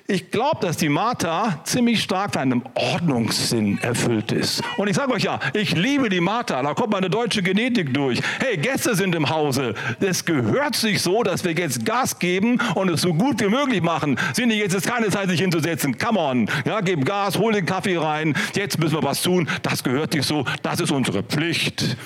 Ich 0.09 0.33
glaube, 0.33 0.59
dass 0.63 0.77
die 0.77 0.89
Martha 0.89 1.61
ziemlich 1.63 2.03
stark 2.03 2.33
von 2.33 2.43
einem 2.43 2.63
Ordnungssinn 2.75 3.79
erfüllt 3.79 4.33
ist. 4.33 4.61
Und 4.77 4.89
ich 4.89 4.97
sage 4.97 5.13
euch 5.13 5.23
ja, 5.23 5.39
ich 5.55 5.77
liebe 5.77 6.09
die 6.09 6.21
Martha. 6.21 6.61
Da 6.61 6.75
kommt 6.75 6.91
meine 6.91 7.09
deutsche 7.09 7.45
Genetik 7.45 7.95
durch. 7.95 8.21
Hey, 8.41 8.57
Gäste 8.57 8.97
sind 8.97 9.15
im 9.15 9.31
Hause. 9.31 9.75
Es 10.01 10.25
gehört 10.25 10.75
sich 10.75 11.01
so, 11.01 11.23
dass 11.23 11.45
wir 11.45 11.53
jetzt 11.53 11.87
Gas 11.87 12.19
geben 12.19 12.59
und 12.75 12.89
es 12.89 13.03
so 13.03 13.15
gut 13.15 13.41
wie 13.41 13.49
möglich 13.49 13.83
machen. 13.83 14.19
Sind 14.33 14.49
die 14.49 14.57
jetzt 14.57 14.75
ist 14.75 14.89
keine 14.89 15.11
Zeit, 15.11 15.29
sich 15.29 15.41
hinzusetzen. 15.41 15.97
Come 15.97 16.19
on. 16.19 16.51
Ja, 16.65 16.81
gib 16.81 17.05
Gas, 17.05 17.39
hol 17.39 17.53
den 17.53 17.67
Kaffee 17.67 17.97
rein. 17.97 18.35
Jetzt 18.55 18.81
müssen 18.81 18.97
wir 18.97 19.03
was 19.05 19.12
was 19.12 19.20
tun, 19.20 19.46
das 19.62 19.85
gehört 19.85 20.14
sich 20.14 20.25
so, 20.25 20.46
das 20.62 20.81
ist 20.81 20.90
unsere 20.90 21.22
Pflicht. 21.22 21.98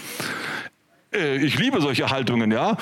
äh, 1.14 1.37
ich 1.37 1.57
liebe 1.57 1.81
solche 1.81 2.11
Haltungen, 2.11 2.51
ja. 2.51 2.77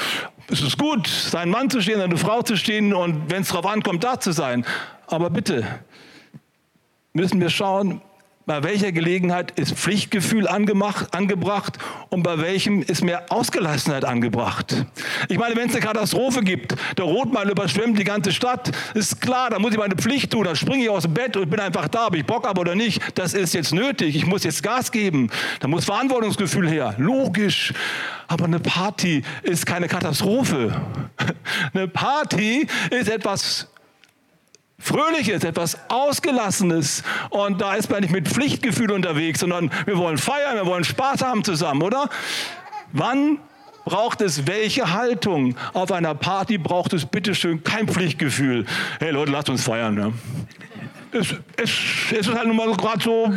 Es 0.50 0.62
ist 0.62 0.78
gut, 0.78 1.06
seinen 1.06 1.50
Mann 1.50 1.68
zu 1.68 1.82
stehen, 1.82 1.98
seine 1.98 2.16
Frau 2.16 2.40
zu 2.40 2.56
stehen 2.56 2.94
und 2.94 3.30
wenn 3.30 3.42
es 3.42 3.48
darauf 3.48 3.66
ankommt, 3.66 4.02
da 4.02 4.18
zu 4.18 4.32
sein. 4.32 4.64
Aber 5.08 5.28
bitte 5.28 5.66
müssen 7.12 7.38
wir 7.38 7.50
schauen, 7.50 8.00
bei 8.46 8.62
welcher 8.62 8.92
Gelegenheit 8.92 9.58
ist 9.58 9.72
Pflichtgefühl 9.72 10.46
angemacht, 10.46 11.14
angebracht 11.14 11.78
und 12.10 12.22
bei 12.22 12.38
welchem 12.38 12.82
ist 12.82 13.02
mehr 13.02 13.24
Ausgelassenheit 13.30 14.04
angebracht? 14.04 14.84
Ich 15.28 15.38
meine, 15.38 15.56
wenn 15.56 15.68
es 15.68 15.74
eine 15.74 15.84
Katastrophe 15.84 16.42
gibt, 16.42 16.74
der 16.98 17.06
Rotmal 17.06 17.48
überschwemmt 17.48 17.98
die 17.98 18.04
ganze 18.04 18.32
Stadt, 18.32 18.70
ist 18.92 19.20
klar, 19.22 19.48
da 19.50 19.58
muss 19.58 19.72
ich 19.72 19.78
meine 19.78 19.96
Pflicht 19.96 20.30
tun, 20.30 20.44
da 20.44 20.54
springe 20.54 20.84
ich 20.84 20.90
aus 20.90 21.04
dem 21.04 21.14
Bett 21.14 21.36
und 21.38 21.48
bin 21.48 21.58
einfach 21.58 21.88
da, 21.88 22.08
ob 22.08 22.16
ich 22.16 22.26
Bock 22.26 22.46
habe 22.46 22.60
oder 22.60 22.74
nicht. 22.74 23.00
Das 23.14 23.32
ist 23.32 23.54
jetzt 23.54 23.72
nötig, 23.72 24.14
ich 24.14 24.26
muss 24.26 24.44
jetzt 24.44 24.62
Gas 24.62 24.92
geben, 24.92 25.30
da 25.60 25.68
muss 25.68 25.86
Verantwortungsgefühl 25.86 26.68
her, 26.68 26.94
logisch. 26.98 27.72
Aber 28.28 28.44
eine 28.44 28.58
Party 28.60 29.22
ist 29.42 29.64
keine 29.64 29.88
Katastrophe. 29.88 30.74
Eine 31.72 31.88
Party 31.88 32.66
ist 32.90 33.08
etwas 33.08 33.68
Fröhliches, 34.78 35.44
etwas 35.44 35.78
Ausgelassenes. 35.88 37.02
Und 37.30 37.60
da 37.60 37.74
ist 37.74 37.90
man 37.90 38.00
nicht 38.00 38.12
mit 38.12 38.28
Pflichtgefühl 38.28 38.90
unterwegs, 38.90 39.40
sondern 39.40 39.70
wir 39.86 39.96
wollen 39.96 40.18
feiern, 40.18 40.56
wir 40.56 40.66
wollen 40.66 40.84
Spaß 40.84 41.22
haben 41.22 41.44
zusammen, 41.44 41.82
oder? 41.82 42.08
Wann 42.92 43.38
braucht 43.84 44.20
es 44.20 44.46
welche 44.46 44.92
Haltung? 44.92 45.56
Auf 45.72 45.92
einer 45.92 46.14
Party 46.14 46.58
braucht 46.58 46.92
es 46.92 47.06
bitteschön 47.06 47.62
kein 47.62 47.88
Pflichtgefühl. 47.88 48.66
Hey 48.98 49.10
Leute, 49.10 49.32
lasst 49.32 49.48
uns 49.48 49.64
feiern. 49.64 49.94
Ne? 49.94 50.12
Es, 51.14 51.28
es, 51.56 51.70
es, 52.10 52.18
ist 52.18 52.34
halt 52.34 52.48
nun 52.48 52.56
mal 52.56 52.72
gerade 52.74 53.00
so, 53.00 53.32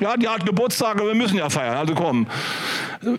ja, 0.00 0.16
die 0.18 0.28
hat 0.28 0.44
Geburtstag, 0.44 1.00
aber 1.00 1.08
wir 1.08 1.14
müssen 1.14 1.38
ja 1.38 1.48
feiern, 1.48 1.78
also 1.78 1.94
komm. 1.94 2.26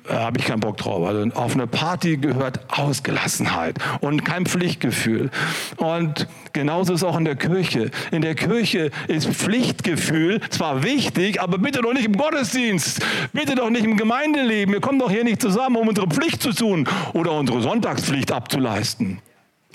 Da 0.07 0.19
habe 0.19 0.39
ich 0.39 0.45
keinen 0.45 0.59
Bock 0.59 0.77
drauf. 0.77 1.07
Also 1.07 1.27
auf 1.33 1.55
eine 1.55 1.65
Party 1.65 2.17
gehört 2.17 2.59
Ausgelassenheit 2.69 3.77
und 4.01 4.23
kein 4.23 4.45
Pflichtgefühl. 4.45 5.31
Und 5.77 6.27
genauso 6.53 6.93
ist 6.93 7.01
es 7.01 7.03
auch 7.03 7.17
in 7.17 7.25
der 7.25 7.35
Kirche. 7.35 7.89
In 8.11 8.21
der 8.21 8.35
Kirche 8.35 8.91
ist 9.07 9.27
Pflichtgefühl 9.27 10.39
zwar 10.51 10.83
wichtig, 10.83 11.41
aber 11.41 11.57
bitte 11.57 11.81
doch 11.81 11.93
nicht 11.93 12.05
im 12.05 12.15
Gottesdienst. 12.15 13.03
Bitte 13.33 13.55
doch 13.55 13.71
nicht 13.71 13.83
im 13.83 13.97
Gemeindeleben. 13.97 14.73
Wir 14.73 14.81
kommen 14.81 14.99
doch 14.99 15.09
hier 15.09 15.23
nicht 15.23 15.41
zusammen, 15.41 15.77
um 15.77 15.87
unsere 15.87 16.07
Pflicht 16.07 16.43
zu 16.43 16.53
tun 16.53 16.87
oder 17.13 17.31
unsere 17.31 17.61
Sonntagspflicht 17.61 18.31
abzuleisten. 18.31 19.19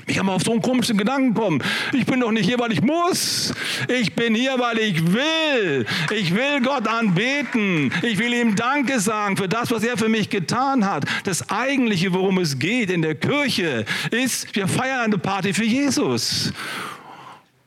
Ich 0.09 0.17
kann 0.17 0.27
mal 0.27 0.35
auf 0.35 0.43
so 0.43 0.53
einen 0.53 0.63
komischen 0.63 0.97
Gedanken 0.97 1.35
kommen. 1.35 1.63
Ich 1.93 2.07
bin 2.07 2.21
doch 2.21 2.31
nicht 2.31 2.47
hier, 2.47 2.59
weil 2.61 2.73
ich 2.73 2.81
muss. 2.81 3.53
Ich 3.89 4.15
bin 4.15 4.37
hier, 4.37 4.57
weil 4.59 4.79
ich 4.79 5.05
will. 5.13 5.85
Ich 6.15 6.33
will 6.33 6.61
Gott 6.63 6.87
anbeten. 6.87 7.93
Ich 8.03 8.19
will 8.19 8.33
ihm 8.33 8.55
Danke 8.55 9.01
sagen 9.01 9.37
für 9.37 9.49
das, 9.49 9.71
was 9.73 9.83
er 9.83 9.97
für 9.97 10.09
mich 10.09 10.31
getan 10.31 10.89
hat. 10.89 11.05
Das 11.25 11.51
eigentliche, 11.51 12.13
worum 12.13 12.39
es 12.39 12.59
geht 12.59 12.91
in 12.91 13.03
der 13.03 13.17
Kirche, 13.17 13.85
ist, 14.13 14.55
wir 14.55 14.69
feiern 14.69 15.07
eine 15.07 15.19
Party 15.19 15.53
für 15.53 15.65
Jesus 15.65 16.53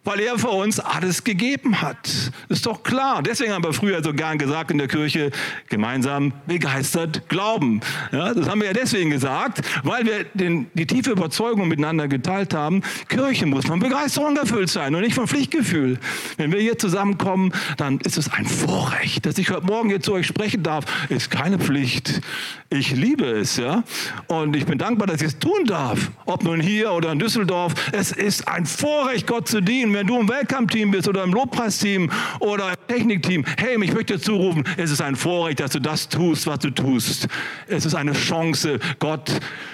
weil 0.03 0.21
er 0.21 0.39
für 0.39 0.49
uns 0.49 0.79
alles 0.79 1.23
gegeben 1.23 1.81
hat. 1.81 2.31
Ist 2.47 2.65
doch 2.65 2.83
klar. 2.83 3.21
Deswegen 3.21 3.51
haben 3.51 3.63
wir 3.63 3.73
früher 3.73 4.03
so 4.03 4.13
gern 4.13 4.37
gesagt 4.37 4.71
in 4.71 4.77
der 4.77 4.87
Kirche, 4.87 5.31
gemeinsam 5.67 6.33
begeistert 6.47 7.27
glauben. 7.29 7.81
Ja, 8.11 8.33
das 8.33 8.47
haben 8.49 8.61
wir 8.61 8.67
ja 8.67 8.73
deswegen 8.73 9.09
gesagt, 9.09 9.61
weil 9.83 10.05
wir 10.05 10.23
den, 10.33 10.67
die 10.73 10.87
tiefe 10.87 11.11
Überzeugung 11.11 11.67
miteinander 11.67 12.07
geteilt 12.07 12.53
haben, 12.53 12.81
Kirche 13.07 13.45
muss 13.45 13.65
von 13.65 13.79
Begeisterung 13.79 14.37
erfüllt 14.37 14.69
sein 14.69 14.95
und 14.95 15.01
nicht 15.01 15.15
von 15.15 15.27
Pflichtgefühl. 15.27 15.99
Wenn 16.37 16.51
wir 16.51 16.59
hier 16.59 16.77
zusammenkommen, 16.77 17.51
dann 17.77 17.99
ist 17.99 18.17
es 18.17 18.31
ein 18.31 18.45
Vorrecht, 18.45 19.25
dass 19.25 19.37
ich 19.37 19.49
heute 19.49 19.65
Morgen 19.65 19.89
hier 19.89 20.01
zu 20.01 20.13
euch 20.13 20.27
sprechen 20.27 20.63
darf. 20.63 20.85
Ist 21.09 21.29
keine 21.29 21.59
Pflicht. 21.59 22.21
Ich 22.69 22.91
liebe 22.91 23.25
es, 23.25 23.57
ja. 23.57 23.83
Und 24.27 24.55
ich 24.55 24.65
bin 24.65 24.77
dankbar, 24.77 25.07
dass 25.07 25.21
ich 25.21 25.27
es 25.27 25.39
tun 25.39 25.65
darf. 25.65 26.11
Ob 26.25 26.43
nun 26.43 26.61
hier 26.61 26.91
oder 26.91 27.11
in 27.11 27.19
Düsseldorf. 27.19 27.73
Es 27.91 28.11
ist 28.11 28.47
ein 28.47 28.65
Vorrecht, 28.65 29.27
Gott 29.27 29.47
zu 29.47 29.61
dienen 29.61 29.91
wenn 29.99 30.07
du 30.07 30.17
im 30.17 30.29
Weltkampfteam 30.29 30.91
bist 30.91 31.09
oder 31.09 31.25
im 31.25 31.33
Lobpreisteam 31.33 32.09
oder 32.39 32.69
im 32.69 32.75
Technikteam, 32.87 33.43
hey, 33.57 33.75
ich 33.83 33.93
möchte 33.93 34.13
dir 34.13 34.21
zurufen, 34.21 34.63
es 34.77 34.91
ist 34.91 35.01
ein 35.01 35.17
Vorrecht, 35.17 35.59
dass 35.59 35.71
du 35.71 35.81
das 35.81 36.07
tust, 36.07 36.47
was 36.47 36.59
du 36.59 36.69
tust. 36.69 37.27
Es 37.67 37.85
ist 37.85 37.95
eine 37.95 38.13
Chance, 38.13 38.79
Gott 38.99 39.29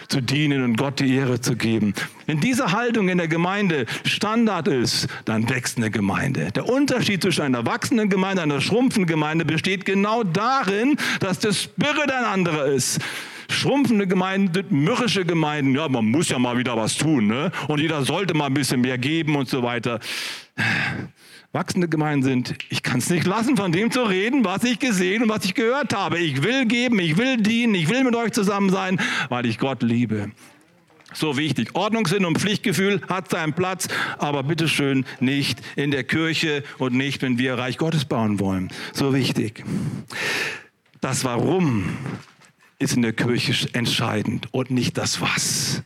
zu 0.08 0.22
dienen 0.22 0.64
und 0.64 0.78
Gott 0.78 1.00
die 1.00 1.14
Ehre 1.14 1.40
zu 1.42 1.56
geben. 1.56 1.94
Wenn 2.26 2.40
diese 2.40 2.72
Haltung 2.72 3.08
in 3.10 3.20
der 3.20 3.28
Gemeinde 3.28 3.86
Standard 4.04 4.68
ist, 4.68 5.08
dann 5.26 5.48
wächst 5.48 5.78
eine 5.78 5.92
Gemeinde. 5.92 6.52
Der 6.56 6.68
Unterschied 6.68 7.22
zwischen 7.22 7.44
einer 7.44 7.64
wachsenden 7.68 8.10
Gemeinde 8.10 8.42
und 8.42 8.52
einer 8.52 8.62
schrumpfenden 8.62 9.06
Gemeinde 9.06 9.46
besteht 9.46 9.86
genau 9.86 10.24
darin, 10.24 10.98
dass 11.20 11.38
der 11.38 11.54
Spirit 11.54 12.12
ein 12.12 12.26
anderer 12.26 12.66
ist 12.66 13.00
schrumpfende 13.50 14.08
Gemeinden, 14.08 14.66
mürrische 14.70 15.26
Gemeinden, 15.26 15.76
ja, 15.76 15.88
man 15.88 16.06
muss 16.06 16.30
ja 16.30 16.40
mal 16.40 16.58
wieder 16.58 16.78
was 16.78 16.98
tun, 16.98 17.28
ne? 17.28 17.52
Und 17.68 17.80
jeder 17.80 18.04
sollte 18.04 18.34
mal 18.34 18.48
ein 18.48 18.54
bisschen 18.54 18.82
mehr 18.82 18.98
geben 18.98 19.36
und 19.36 19.50
so 19.50 19.64
weiter. 19.64 20.00
Wachsende 21.52 21.88
Gemeinden 21.88 22.24
sind, 22.24 22.56
ich 22.70 22.84
kann 22.84 23.00
es 23.00 23.10
nicht 23.10 23.26
lassen, 23.26 23.56
von 23.56 23.72
dem 23.72 23.90
zu 23.90 24.04
reden, 24.04 24.44
was 24.44 24.64
ich 24.66 24.78
gesehen 24.78 25.24
und 25.24 25.30
was 25.30 25.46
ich 25.46 25.54
gehört 25.54 25.96
habe. 25.96 26.20
Ich 26.20 26.44
will 26.44 26.66
geben, 26.66 27.00
ich 27.00 27.18
will 27.18 27.38
dienen, 27.38 27.76
ich 27.76 27.90
will 27.90 28.04
mit 28.04 28.14
euch 28.14 28.34
zusammen 28.34 28.70
sein, 28.70 29.00
weil 29.30 29.46
ich 29.46 29.58
Gott 29.58 29.82
liebe. 29.82 30.32
So 31.14 31.38
wichtig. 31.38 31.70
Ordnungssinn 31.74 32.26
und 32.26 32.40
Pflichtgefühl 32.40 33.02
hat 33.08 33.30
seinen 33.30 33.54
Platz, 33.54 33.88
aber 34.18 34.44
bitteschön 34.44 35.06
nicht 35.22 35.62
in 35.78 35.92
der 35.92 36.04
Kirche 36.04 36.64
und 36.78 36.94
nicht, 36.94 37.22
wenn 37.22 37.38
wir 37.38 37.58
Reich 37.58 37.78
Gottes 37.78 38.04
bauen 38.04 38.40
wollen. 38.42 38.70
So 38.92 39.14
wichtig. 39.14 39.64
Das 41.00 41.24
Warum 41.24 41.86
ist 42.80 42.96
in 42.96 43.02
der 43.02 43.14
Kirche 43.14 43.74
entscheidend 43.74 44.54
und 44.54 44.72
nicht 44.72 44.98
das 44.98 45.22
Was. 45.22 45.84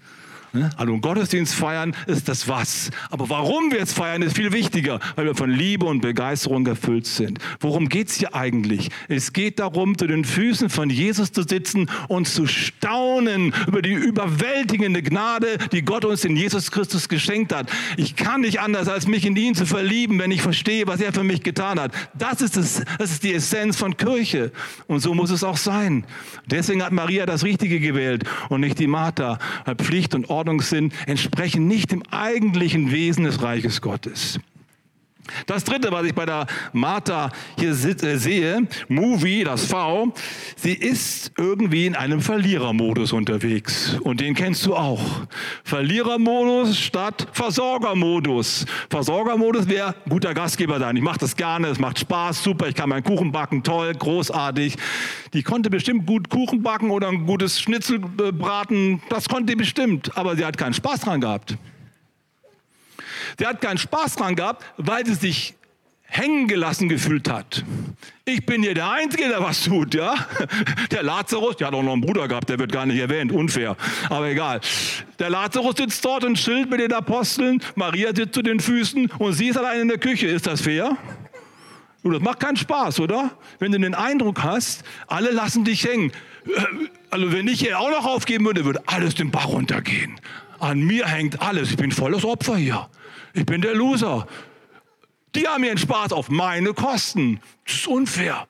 Ne? 0.51 0.69
Also 0.77 0.97
Gottesdienst 0.97 1.53
feiern 1.53 1.95
ist 2.07 2.27
das 2.27 2.47
Was. 2.47 2.89
Aber 3.11 3.29
warum 3.29 3.71
wir 3.71 3.81
es 3.81 3.93
feiern, 3.93 4.21
ist 4.21 4.35
viel 4.35 4.51
wichtiger, 4.51 4.99
weil 5.15 5.25
wir 5.25 5.35
von 5.35 5.51
Liebe 5.51 5.85
und 5.85 6.01
Begeisterung 6.01 6.65
erfüllt 6.65 7.05
sind. 7.05 7.39
Worum 7.59 7.87
geht 7.87 8.09
es 8.09 8.15
hier 8.15 8.33
eigentlich? 8.33 8.89
Es 9.07 9.33
geht 9.33 9.59
darum, 9.59 9.97
zu 9.97 10.07
den 10.07 10.25
Füßen 10.25 10.69
von 10.69 10.89
Jesus 10.89 11.31
zu 11.31 11.43
sitzen 11.43 11.89
und 12.07 12.27
zu 12.27 12.47
staunen 12.47 13.53
über 13.67 13.81
die 13.81 13.93
überwältigende 13.93 15.03
Gnade, 15.03 15.57
die 15.71 15.83
Gott 15.83 16.03
uns 16.03 16.25
in 16.25 16.35
Jesus 16.35 16.71
Christus 16.71 17.09
geschenkt 17.09 17.53
hat. 17.53 17.69
Ich 17.97 18.15
kann 18.15 18.41
nicht 18.41 18.59
anders, 18.59 18.87
als 18.87 19.07
mich 19.07 19.25
in 19.25 19.35
ihn 19.35 19.53
zu 19.53 19.65
verlieben, 19.65 20.17
wenn 20.17 20.31
ich 20.31 20.41
verstehe, 20.41 20.87
was 20.87 20.99
er 20.99 21.13
für 21.13 21.23
mich 21.23 21.43
getan 21.43 21.79
hat. 21.79 21.91
Das 22.15 22.41
ist, 22.41 22.57
es, 22.57 22.83
das 22.97 23.11
ist 23.11 23.23
die 23.23 23.33
Essenz 23.33 23.77
von 23.77 23.95
Kirche. 23.97 24.51
Und 24.87 25.01
so 25.01 25.13
muss 25.13 25.29
es 25.29 25.43
auch 25.43 25.57
sein. 25.57 26.05
Deswegen 26.47 26.83
hat 26.83 26.91
Maria 26.91 27.27
das 27.27 27.43
Richtige 27.43 27.79
gewählt 27.79 28.23
und 28.49 28.61
nicht 28.61 28.79
die 28.79 28.87
Martha. 28.87 29.37
Pflicht 29.77 30.15
und 30.15 30.29
Ordnung 30.29 30.38
Ordnungssinn 30.39 30.93
entsprechen 31.05 31.67
nicht 31.67 31.91
dem 31.91 32.01
eigentlichen 32.11 32.91
Wesen 32.91 33.25
des 33.25 33.41
Reiches 33.41 33.81
Gottes. 33.81 34.39
Das 35.45 35.63
dritte, 35.63 35.91
was 35.91 36.05
ich 36.05 36.13
bei 36.13 36.25
der 36.25 36.47
Martha 36.73 37.31
hier 37.57 37.71
äh, 37.71 38.17
sehe, 38.17 38.67
Movie, 38.87 39.43
das 39.43 39.65
V, 39.65 40.13
sie 40.55 40.73
ist 40.73 41.31
irgendwie 41.37 41.85
in 41.85 41.95
einem 41.95 42.21
Verlierermodus 42.21 43.13
unterwegs. 43.13 43.97
Und 44.01 44.19
den 44.19 44.35
kennst 44.35 44.65
du 44.65 44.75
auch. 44.75 45.01
Verlierermodus 45.63 46.77
statt 46.77 47.27
Versorgermodus. 47.31 48.65
Versorgermodus 48.89 49.67
wäre 49.67 49.95
guter 50.07 50.33
Gastgeber 50.33 50.79
sein. 50.79 50.95
Ich 50.95 51.03
mache 51.03 51.19
das 51.19 51.35
gerne, 51.35 51.67
es 51.67 51.79
macht 51.79 51.99
Spaß, 51.99 52.43
super, 52.43 52.67
ich 52.67 52.75
kann 52.75 52.89
meinen 52.89 53.03
Kuchen 53.03 53.31
backen, 53.31 53.63
toll, 53.63 53.93
großartig. 53.93 54.75
Die 55.33 55.43
konnte 55.43 55.69
bestimmt 55.69 56.05
gut 56.05 56.29
Kuchen 56.29 56.61
backen 56.63 56.91
oder 56.91 57.09
ein 57.09 57.25
gutes 57.25 57.59
Schnitzel 57.61 57.99
braten. 57.99 59.01
Das 59.09 59.29
konnte 59.29 59.51
sie 59.51 59.55
bestimmt, 59.55 60.17
aber 60.17 60.35
sie 60.35 60.45
hat 60.45 60.57
keinen 60.57 60.73
Spaß 60.73 61.01
dran 61.01 61.21
gehabt. 61.21 61.57
Der 63.37 63.49
hat 63.49 63.61
keinen 63.61 63.77
Spaß 63.77 64.15
dran 64.15 64.35
gehabt, 64.35 64.65
weil 64.77 65.05
sie 65.05 65.13
sich 65.15 65.53
hängen 66.09 66.47
gelassen 66.47 66.89
gefühlt 66.89 67.29
hat. 67.29 67.63
Ich 68.25 68.45
bin 68.45 68.63
hier 68.63 68.73
der 68.73 68.89
Einzige, 68.91 69.29
der 69.29 69.41
was 69.41 69.63
tut, 69.63 69.93
ja? 69.93 70.15
Der 70.91 71.03
Lazarus, 71.03 71.57
der 71.57 71.67
hat 71.67 71.73
auch 71.73 71.83
noch 71.83 71.93
einen 71.93 72.01
Bruder 72.01 72.27
gehabt, 72.27 72.49
der 72.49 72.57
wird 72.57 72.71
gar 72.71 72.85
nicht 72.85 72.99
erwähnt, 72.99 73.31
unfair, 73.31 73.75
aber 74.09 74.27
egal. 74.27 74.59
Der 75.19 75.29
Lazarus 75.29 75.75
sitzt 75.77 76.03
dort 76.03 76.23
und 76.23 76.35
chillt 76.35 76.69
mit 76.69 76.79
den 76.79 76.93
Aposteln, 76.93 77.61
Maria 77.75 78.13
sitzt 78.15 78.33
zu 78.33 78.41
den 78.41 78.59
Füßen 78.59 79.11
und 79.19 79.33
sie 79.33 79.49
ist 79.49 79.57
allein 79.57 79.81
in 79.81 79.87
der 79.87 79.99
Küche. 79.99 80.27
Ist 80.27 80.47
das 80.47 80.61
fair? 80.61 80.97
Du, 82.03 82.11
das 82.11 82.21
macht 82.21 82.39
keinen 82.39 82.57
Spaß, 82.57 82.99
oder? 83.01 83.31
Wenn 83.59 83.71
du 83.71 83.79
den 83.79 83.93
Eindruck 83.93 84.41
hast, 84.43 84.83
alle 85.07 85.31
lassen 85.31 85.63
dich 85.63 85.83
hängen. 85.83 86.11
Also 87.09 87.31
wenn 87.31 87.47
ich 87.47 87.59
hier 87.59 87.79
auch 87.79 87.89
noch 87.89 88.05
aufgeben 88.05 88.45
würde, 88.45 88.65
würde 88.65 88.81
alles 88.85 89.15
den 89.15 89.31
Bach 89.31 89.47
runtergehen. 89.47 90.19
An 90.59 90.81
mir 90.81 91.07
hängt 91.07 91.41
alles. 91.41 91.71
Ich 91.71 91.77
bin 91.77 91.91
volles 91.91 92.25
Opfer 92.25 92.57
hier. 92.57 92.89
Ich 93.33 93.45
bin 93.45 93.61
der 93.61 93.73
Loser. 93.73 94.27
Die 95.35 95.47
haben 95.47 95.63
ihren 95.63 95.77
Spaß 95.77 96.11
auf 96.11 96.29
meine 96.29 96.73
Kosten. 96.73 97.39
Das 97.65 97.75
ist 97.75 97.87
unfair. 97.87 98.47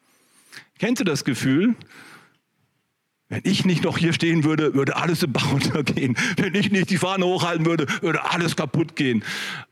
Kennst 0.79 1.01
du 1.01 1.03
das 1.03 1.23
Gefühl? 1.23 1.75
Wenn 3.31 3.41
ich 3.43 3.63
nicht 3.63 3.83
noch 3.83 3.99
hier 3.99 4.11
stehen 4.11 4.43
würde, 4.43 4.73
würde 4.73 4.95
alles 4.95 5.21
im 5.21 5.31
Bach 5.31 5.53
untergehen. 5.53 6.17
Wenn 6.37 6.55
ich 6.55 6.71
nicht 6.71 6.89
die 6.89 6.97
Fahne 6.97 7.25
hochhalten 7.25 7.63
würde, 7.63 7.85
würde 8.01 8.25
alles 8.25 8.55
kaputt 8.55 8.95
gehen. 8.95 9.23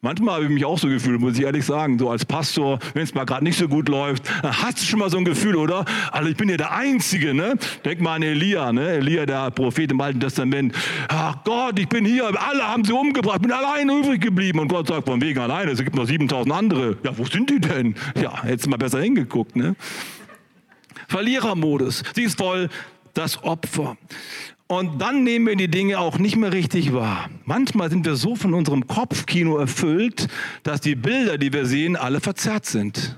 Manchmal 0.02 0.36
habe 0.36 0.43
ich 0.43 0.52
mich 0.52 0.63
auch 0.63 0.78
so 0.78 0.88
gefühlt, 0.88 1.20
muss 1.20 1.39
ich 1.39 1.43
ehrlich 1.43 1.65
sagen. 1.65 1.98
So 1.98 2.12
als 2.12 2.24
Pastor, 2.24 2.78
wenn 2.93 3.02
es 3.02 3.15
mal 3.15 3.26
gerade 3.26 3.43
nicht 3.43 3.58
so 3.58 3.67
gut 3.67 3.89
läuft, 3.89 4.26
dann 4.43 4.62
hast 4.62 4.80
du 4.80 4.86
schon 4.86 5.00
mal 5.00 5.10
so 5.10 5.17
ein 5.17 5.26
Gefühl, 5.26 5.56
oder? 5.56 5.86
Also 6.12 6.30
ich 6.30 6.38
bin 6.38 6.50
ja 6.50 6.58
der 6.58 6.72
Einzige, 6.72 7.34
ne? 7.34 7.56
Denk 7.84 8.00
mal 8.00 8.17
an 8.17 8.22
Elia, 8.22 8.72
ne? 8.72 8.89
Elia, 8.89 9.26
der 9.26 9.50
Prophet 9.50 9.91
im 9.91 10.00
Alten 10.02 10.20
Testament. 10.20 10.76
Ach 11.08 11.38
Gott, 11.43 11.80
ich 11.80 11.89
bin 11.89 12.06
hier, 12.06 12.26
alle 12.28 12.63
haben 12.63 12.86
sie 12.86 12.93
umgebracht, 12.93 13.41
bin 13.41 13.52
allein 13.52 13.89
übrig 13.89 14.22
geblieben. 14.22 14.60
Und 14.60 14.67
Gott 14.67 14.86
sagt, 14.86 15.08
von 15.08 15.20
wegen 15.20 15.39
alleine, 15.39 15.72
es 15.72 15.84
gibt 15.84 15.96
noch 15.96 16.06
7000 16.06 16.54
andere. 16.54 16.98
Ja, 17.04 17.17
wo 17.17 17.26
sind 17.26 17.50
die 17.50 17.60
denn? 17.60 17.96
Ja, 18.22 18.43
hättest 18.43 18.67
du 18.67 18.70
mal 18.70 18.78
besser 18.78 19.02
hingeguckt, 19.02 19.56
ne? 19.56 19.76
Verlierermodus. 21.08 22.04
Sie 22.13 22.24
ist 22.24 22.38
voll 22.38 22.70
das 23.17 23.43
Opfer. 23.43 23.97
Und 24.67 25.01
dann 25.01 25.23
nehmen 25.23 25.47
wir 25.47 25.56
die 25.56 25.69
Dinge 25.69 25.97
auch 25.97 26.17
nicht 26.17 26.36
mehr 26.36 26.51
richtig 26.51 26.93
wahr. 26.93 27.30
Manchmal 27.45 27.89
sind 27.89 28.06
wir 28.06 28.15
so 28.15 28.36
von 28.36 28.53
unserem 28.53 28.86
Kopfkino 28.86 29.58
erfüllt, 29.58 30.27
dass 30.63 30.82
die 30.82 30.95
Bilder, 30.95 31.38
die 31.38 31.53
wir 31.53 31.65
sehen, 31.65 31.95
alle 31.95 32.19
verzerrt 32.19 32.65
sind. 32.65 33.17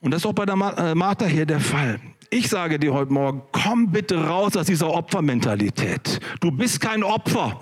Und 0.00 0.10
das 0.10 0.22
ist 0.22 0.26
auch 0.26 0.32
bei 0.32 0.46
der 0.46 0.54
äh, 0.54 0.94
Martha 0.94 1.26
hier 1.26 1.46
der 1.46 1.60
Fall. 1.60 2.00
Ich 2.30 2.48
sage 2.48 2.78
dir 2.78 2.94
heute 2.94 3.12
Morgen, 3.12 3.42
komm 3.52 3.92
bitte 3.92 4.16
raus 4.16 4.56
aus 4.56 4.66
dieser 4.66 4.88
Opfermentalität. 4.88 6.18
Du 6.40 6.50
bist 6.50 6.80
kein 6.80 7.02
Opfer. 7.02 7.60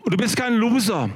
Und 0.00 0.12
du 0.12 0.16
bist 0.16 0.36
kein 0.36 0.54
Loser, 0.54 1.10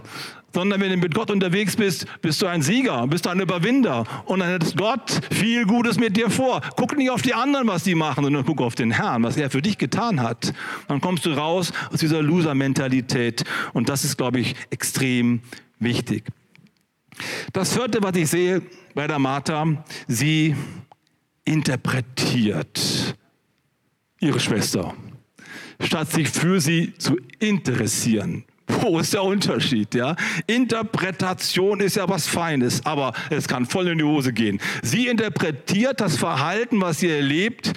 sondern 0.52 0.80
wenn 0.80 0.90
du 0.90 0.96
mit 0.96 1.14
Gott 1.14 1.30
unterwegs 1.30 1.76
bist, 1.76 2.06
bist 2.22 2.42
du 2.42 2.46
ein 2.46 2.62
Sieger, 2.62 3.06
bist 3.06 3.26
du 3.26 3.30
ein 3.30 3.40
Überwinder. 3.40 4.04
Und 4.24 4.40
dann 4.40 4.52
hat 4.52 4.76
Gott 4.76 5.20
viel 5.30 5.64
Gutes 5.64 5.98
mit 5.98 6.16
dir 6.16 6.30
vor. 6.30 6.60
Guck 6.76 6.96
nicht 6.96 7.10
auf 7.10 7.22
die 7.22 7.34
anderen, 7.34 7.68
was 7.68 7.84
die 7.84 7.94
machen, 7.94 8.24
sondern 8.24 8.44
guck 8.44 8.60
auf 8.60 8.74
den 8.74 8.90
Herrn, 8.90 9.22
was 9.22 9.36
er 9.36 9.50
für 9.50 9.62
dich 9.62 9.78
getan 9.78 10.22
hat. 10.22 10.52
Dann 10.88 11.00
kommst 11.00 11.26
du 11.26 11.30
raus 11.30 11.72
aus 11.92 12.00
dieser 12.00 12.22
Loser-Mentalität. 12.22 13.44
Und 13.72 13.88
das 13.88 14.04
ist, 14.04 14.16
glaube 14.16 14.40
ich, 14.40 14.56
extrem 14.70 15.40
wichtig. 15.78 16.24
Das 17.52 17.72
vierte, 17.74 18.02
was 18.02 18.16
ich 18.16 18.28
sehe 18.28 18.62
bei 18.94 19.06
der 19.06 19.18
Martha, 19.18 19.66
sie 20.08 20.56
interpretiert 21.44 23.16
ihre 24.20 24.40
Schwester, 24.40 24.94
statt 25.80 26.10
sich 26.10 26.28
für 26.28 26.60
sie 26.60 26.94
zu 26.98 27.16
interessieren. 27.38 28.44
Wo 28.80 28.98
ist 28.98 29.12
der 29.12 29.22
Unterschied? 29.22 29.94
Ja? 29.94 30.16
Interpretation 30.46 31.80
ist 31.80 31.96
ja 31.96 32.08
was 32.08 32.26
Feines, 32.26 32.84
aber 32.84 33.12
es 33.30 33.48
kann 33.48 33.66
voll 33.66 33.88
in 33.88 33.98
die 33.98 34.04
Hose 34.04 34.32
gehen. 34.32 34.60
Sie 34.82 35.06
interpretiert 35.08 36.00
das 36.00 36.16
Verhalten, 36.16 36.80
was 36.80 37.00
sie 37.00 37.10
erlebt, 37.10 37.72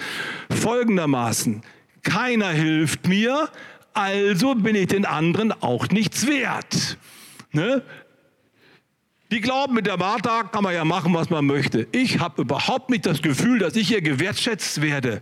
folgendermaßen. 0.50 1.62
Keiner 2.02 2.50
hilft 2.50 3.08
mir, 3.08 3.48
also 3.94 4.54
bin 4.54 4.76
ich 4.76 4.88
den 4.88 5.06
anderen 5.06 5.52
auch 5.52 5.88
nichts 5.88 6.26
wert. 6.26 6.98
Ne? 7.52 7.82
Die 9.30 9.40
glauben, 9.40 9.74
mit 9.74 9.86
der 9.86 9.96
Martha 9.96 10.44
kann 10.44 10.62
man 10.62 10.74
ja 10.74 10.84
machen, 10.84 11.14
was 11.14 11.30
man 11.30 11.46
möchte. 11.46 11.88
Ich 11.92 12.20
habe 12.20 12.42
überhaupt 12.42 12.90
nicht 12.90 13.06
das 13.06 13.22
Gefühl, 13.22 13.58
dass 13.58 13.74
ich 13.74 13.88
hier 13.88 14.02
gewertschätzt 14.02 14.82
werde. 14.82 15.20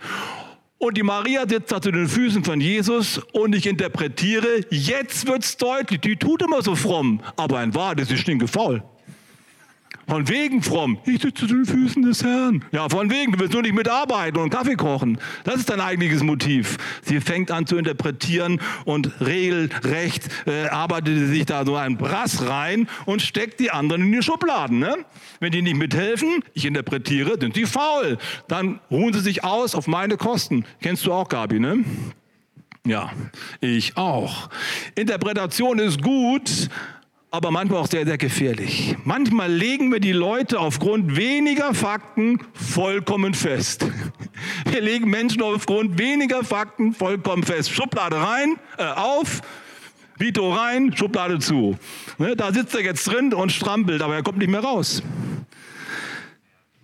Und 0.82 0.96
die 0.96 1.04
Maria 1.04 1.48
sitzt 1.48 1.70
da 1.70 1.80
zu 1.80 1.92
den 1.92 2.08
Füßen 2.08 2.42
von 2.42 2.60
Jesus 2.60 3.20
und 3.30 3.54
ich 3.54 3.68
interpretiere, 3.68 4.62
jetzt 4.70 5.28
wird 5.28 5.44
es 5.44 5.56
deutlich, 5.56 6.00
die 6.00 6.16
tut 6.16 6.42
immer 6.42 6.60
so 6.60 6.74
fromm, 6.74 7.20
aber 7.36 7.62
in 7.62 7.72
Wahrheit 7.72 8.00
ist 8.00 8.08
sie 8.08 8.18
stinkefaul. 8.18 8.82
Von 10.12 10.28
wegen 10.28 10.62
fromm. 10.62 10.98
Ich 11.06 11.22
sitze 11.22 11.32
zu 11.32 11.46
den 11.46 11.64
Füßen 11.64 12.02
des 12.02 12.22
Herrn. 12.22 12.62
Ja, 12.70 12.86
von 12.86 13.08
wegen. 13.08 13.32
Du 13.32 13.38
willst 13.38 13.54
nur 13.54 13.62
nicht 13.62 13.74
mitarbeiten 13.74 14.38
und 14.38 14.50
Kaffee 14.50 14.74
kochen. 14.74 15.16
Das 15.44 15.54
ist 15.54 15.70
dein 15.70 15.80
eigentliches 15.80 16.22
Motiv. 16.22 16.76
Sie 17.00 17.18
fängt 17.18 17.50
an 17.50 17.66
zu 17.66 17.78
interpretieren 17.78 18.60
und 18.84 19.10
regelrecht 19.22 20.28
äh, 20.46 20.66
arbeitet 20.66 21.16
sie 21.16 21.26
sich 21.28 21.46
da 21.46 21.64
so 21.64 21.76
einen 21.76 21.96
Brass 21.96 22.46
rein 22.46 22.88
und 23.06 23.22
steckt 23.22 23.58
die 23.58 23.70
anderen 23.70 24.02
in 24.02 24.12
die 24.12 24.22
Schubladen. 24.22 24.80
Ne? 24.80 24.96
Wenn 25.40 25.50
die 25.50 25.62
nicht 25.62 25.78
mithelfen, 25.78 26.44
ich 26.52 26.66
interpretiere, 26.66 27.38
sind 27.40 27.54
sie 27.54 27.64
faul. 27.64 28.18
Dann 28.48 28.80
ruhen 28.90 29.14
sie 29.14 29.20
sich 29.20 29.44
aus 29.44 29.74
auf 29.74 29.86
meine 29.86 30.18
Kosten. 30.18 30.66
Kennst 30.82 31.06
du 31.06 31.12
auch, 31.14 31.30
Gabi, 31.30 31.58
ne? 31.58 31.86
Ja, 32.86 33.12
ich 33.62 33.96
auch. 33.96 34.50
Interpretation 34.94 35.78
ist 35.78 36.02
gut, 36.02 36.68
aber 37.32 37.50
manchmal 37.50 37.80
auch 37.80 37.86
sehr, 37.86 38.04
sehr 38.04 38.18
gefährlich. 38.18 38.94
Manchmal 39.04 39.50
legen 39.50 39.90
wir 39.90 40.00
die 40.00 40.12
Leute 40.12 40.60
aufgrund 40.60 41.16
weniger 41.16 41.72
Fakten 41.72 42.38
vollkommen 42.52 43.32
fest. 43.32 43.86
Wir 44.70 44.82
legen 44.82 45.08
Menschen 45.08 45.40
aufgrund 45.40 45.98
weniger 45.98 46.44
Fakten 46.44 46.92
vollkommen 46.92 47.42
fest. 47.42 47.70
Schublade 47.70 48.16
rein, 48.16 48.56
äh, 48.76 48.84
auf, 48.84 49.40
Vito 50.18 50.52
rein, 50.52 50.94
Schublade 50.94 51.38
zu. 51.38 51.78
Ne, 52.18 52.36
da 52.36 52.52
sitzt 52.52 52.74
er 52.74 52.82
jetzt 52.82 53.06
drin 53.06 53.32
und 53.32 53.50
strampelt, 53.50 54.02
aber 54.02 54.14
er 54.16 54.22
kommt 54.22 54.38
nicht 54.38 54.50
mehr 54.50 54.60
raus. 54.60 55.02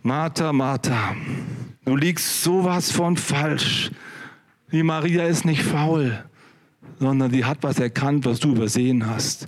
Martha, 0.03 0.53
Martha, 0.53 1.15
du 1.85 1.95
liegst 1.95 2.43
sowas 2.43 2.91
von 2.91 3.19
falsch. 3.19 3.91
Die 4.73 4.83
Maria 4.83 5.25
ist 5.25 5.45
nicht 5.45 5.63
faul, 5.63 6.25
sondern 6.99 7.31
sie 7.31 7.45
hat 7.45 7.59
was 7.61 7.79
erkannt, 7.79 8.25
was 8.25 8.41
du 8.41 8.53
übersehen 8.53 9.07
hast. 9.07 9.47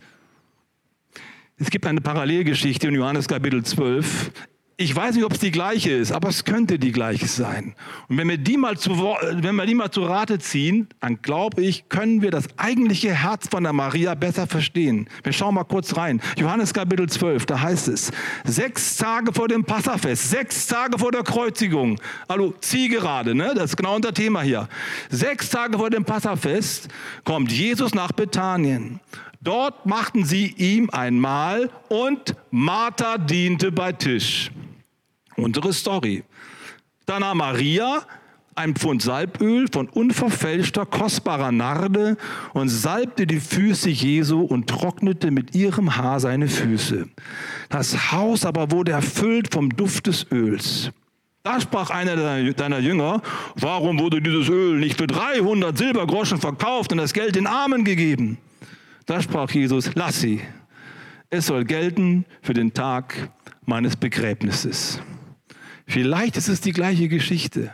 Es 1.62 1.68
gibt 1.68 1.84
eine 1.84 2.00
Parallelgeschichte 2.00 2.88
in 2.88 2.94
Johannes 2.94 3.28
Kapitel 3.28 3.62
12. 3.62 4.32
Ich 4.78 4.96
weiß 4.96 5.14
nicht, 5.14 5.26
ob 5.26 5.34
es 5.34 5.40
die 5.40 5.50
gleiche 5.50 5.90
ist, 5.90 6.10
aber 6.10 6.30
es 6.30 6.46
könnte 6.46 6.78
die 6.78 6.90
gleiche 6.90 7.26
sein. 7.26 7.74
Und 8.08 8.16
wenn 8.16 8.30
wir 8.30 8.38
die 8.38 8.56
mal 8.56 8.78
zu, 8.78 8.92
wenn 8.92 9.54
wir 9.56 9.66
die 9.66 9.74
mal 9.74 9.90
zu 9.90 10.04
Rate 10.04 10.38
ziehen, 10.38 10.88
dann 11.00 11.20
glaube 11.20 11.60
ich, 11.60 11.90
können 11.90 12.22
wir 12.22 12.30
das 12.30 12.46
eigentliche 12.56 13.12
Herz 13.12 13.48
von 13.50 13.62
der 13.62 13.74
Maria 13.74 14.14
besser 14.14 14.46
verstehen. 14.46 15.06
Wir 15.22 15.34
schauen 15.34 15.54
mal 15.54 15.64
kurz 15.64 15.98
rein. 15.98 16.22
Johannes 16.38 16.72
Kapitel 16.72 17.06
12, 17.06 17.44
da 17.44 17.60
heißt 17.60 17.88
es, 17.88 18.10
sechs 18.44 18.96
Tage 18.96 19.34
vor 19.34 19.48
dem 19.48 19.62
Passafest, 19.62 20.30
sechs 20.30 20.66
Tage 20.66 20.98
vor 20.98 21.12
der 21.12 21.24
Kreuzigung, 21.24 22.00
also 22.26 22.54
Zielgerade, 22.62 23.34
ne? 23.34 23.52
das 23.54 23.72
ist 23.72 23.76
genau 23.76 23.96
unser 23.96 24.14
Thema 24.14 24.40
hier. 24.40 24.66
Sechs 25.10 25.50
Tage 25.50 25.76
vor 25.76 25.90
dem 25.90 26.06
Passafest 26.06 26.88
kommt 27.24 27.52
Jesus 27.52 27.94
nach 27.94 28.12
Bethanien. 28.12 28.98
Dort 29.42 29.86
machten 29.86 30.24
sie 30.24 30.54
ihm 30.58 30.90
ein 30.90 31.18
Mahl 31.18 31.70
und 31.88 32.36
Martha 32.50 33.16
diente 33.16 33.72
bei 33.72 33.92
Tisch. 33.92 34.50
Unsere 35.36 35.72
Story. 35.72 36.24
Da 37.06 37.18
nahm 37.18 37.38
Maria 37.38 38.02
ein 38.54 38.74
Pfund 38.74 39.00
Salböl 39.00 39.66
von 39.72 39.88
unverfälschter, 39.88 40.84
kostbarer 40.84 41.52
Narde 41.52 42.18
und 42.52 42.68
salbte 42.68 43.26
die 43.26 43.40
Füße 43.40 43.88
Jesu 43.88 44.42
und 44.42 44.68
trocknete 44.68 45.30
mit 45.30 45.54
ihrem 45.54 45.96
Haar 45.96 46.20
seine 46.20 46.46
Füße. 46.46 47.08
Das 47.70 48.12
Haus 48.12 48.44
aber 48.44 48.70
wurde 48.70 48.92
erfüllt 48.92 49.54
vom 49.54 49.70
Duft 49.70 50.06
des 50.08 50.26
Öls. 50.30 50.90
Da 51.42 51.58
sprach 51.58 51.88
einer 51.88 52.16
deiner 52.52 52.78
Jünger, 52.80 53.22
warum 53.54 53.98
wurde 53.98 54.20
dieses 54.20 54.50
Öl 54.50 54.78
nicht 54.78 54.98
für 54.98 55.06
300 55.06 55.78
Silbergroschen 55.78 56.38
verkauft 56.38 56.92
und 56.92 56.98
das 56.98 57.14
Geld 57.14 57.36
den 57.36 57.46
Armen 57.46 57.84
gegeben? 57.84 58.36
Da 59.06 59.20
sprach 59.20 59.50
Jesus, 59.50 59.90
lass 59.94 60.20
sie. 60.20 60.40
Es 61.30 61.46
soll 61.46 61.64
gelten 61.64 62.26
für 62.42 62.54
den 62.54 62.74
Tag 62.74 63.30
meines 63.64 63.96
Begräbnisses. 63.96 65.00
Vielleicht 65.86 66.36
ist 66.36 66.48
es 66.48 66.60
die 66.60 66.72
gleiche 66.72 67.08
Geschichte. 67.08 67.72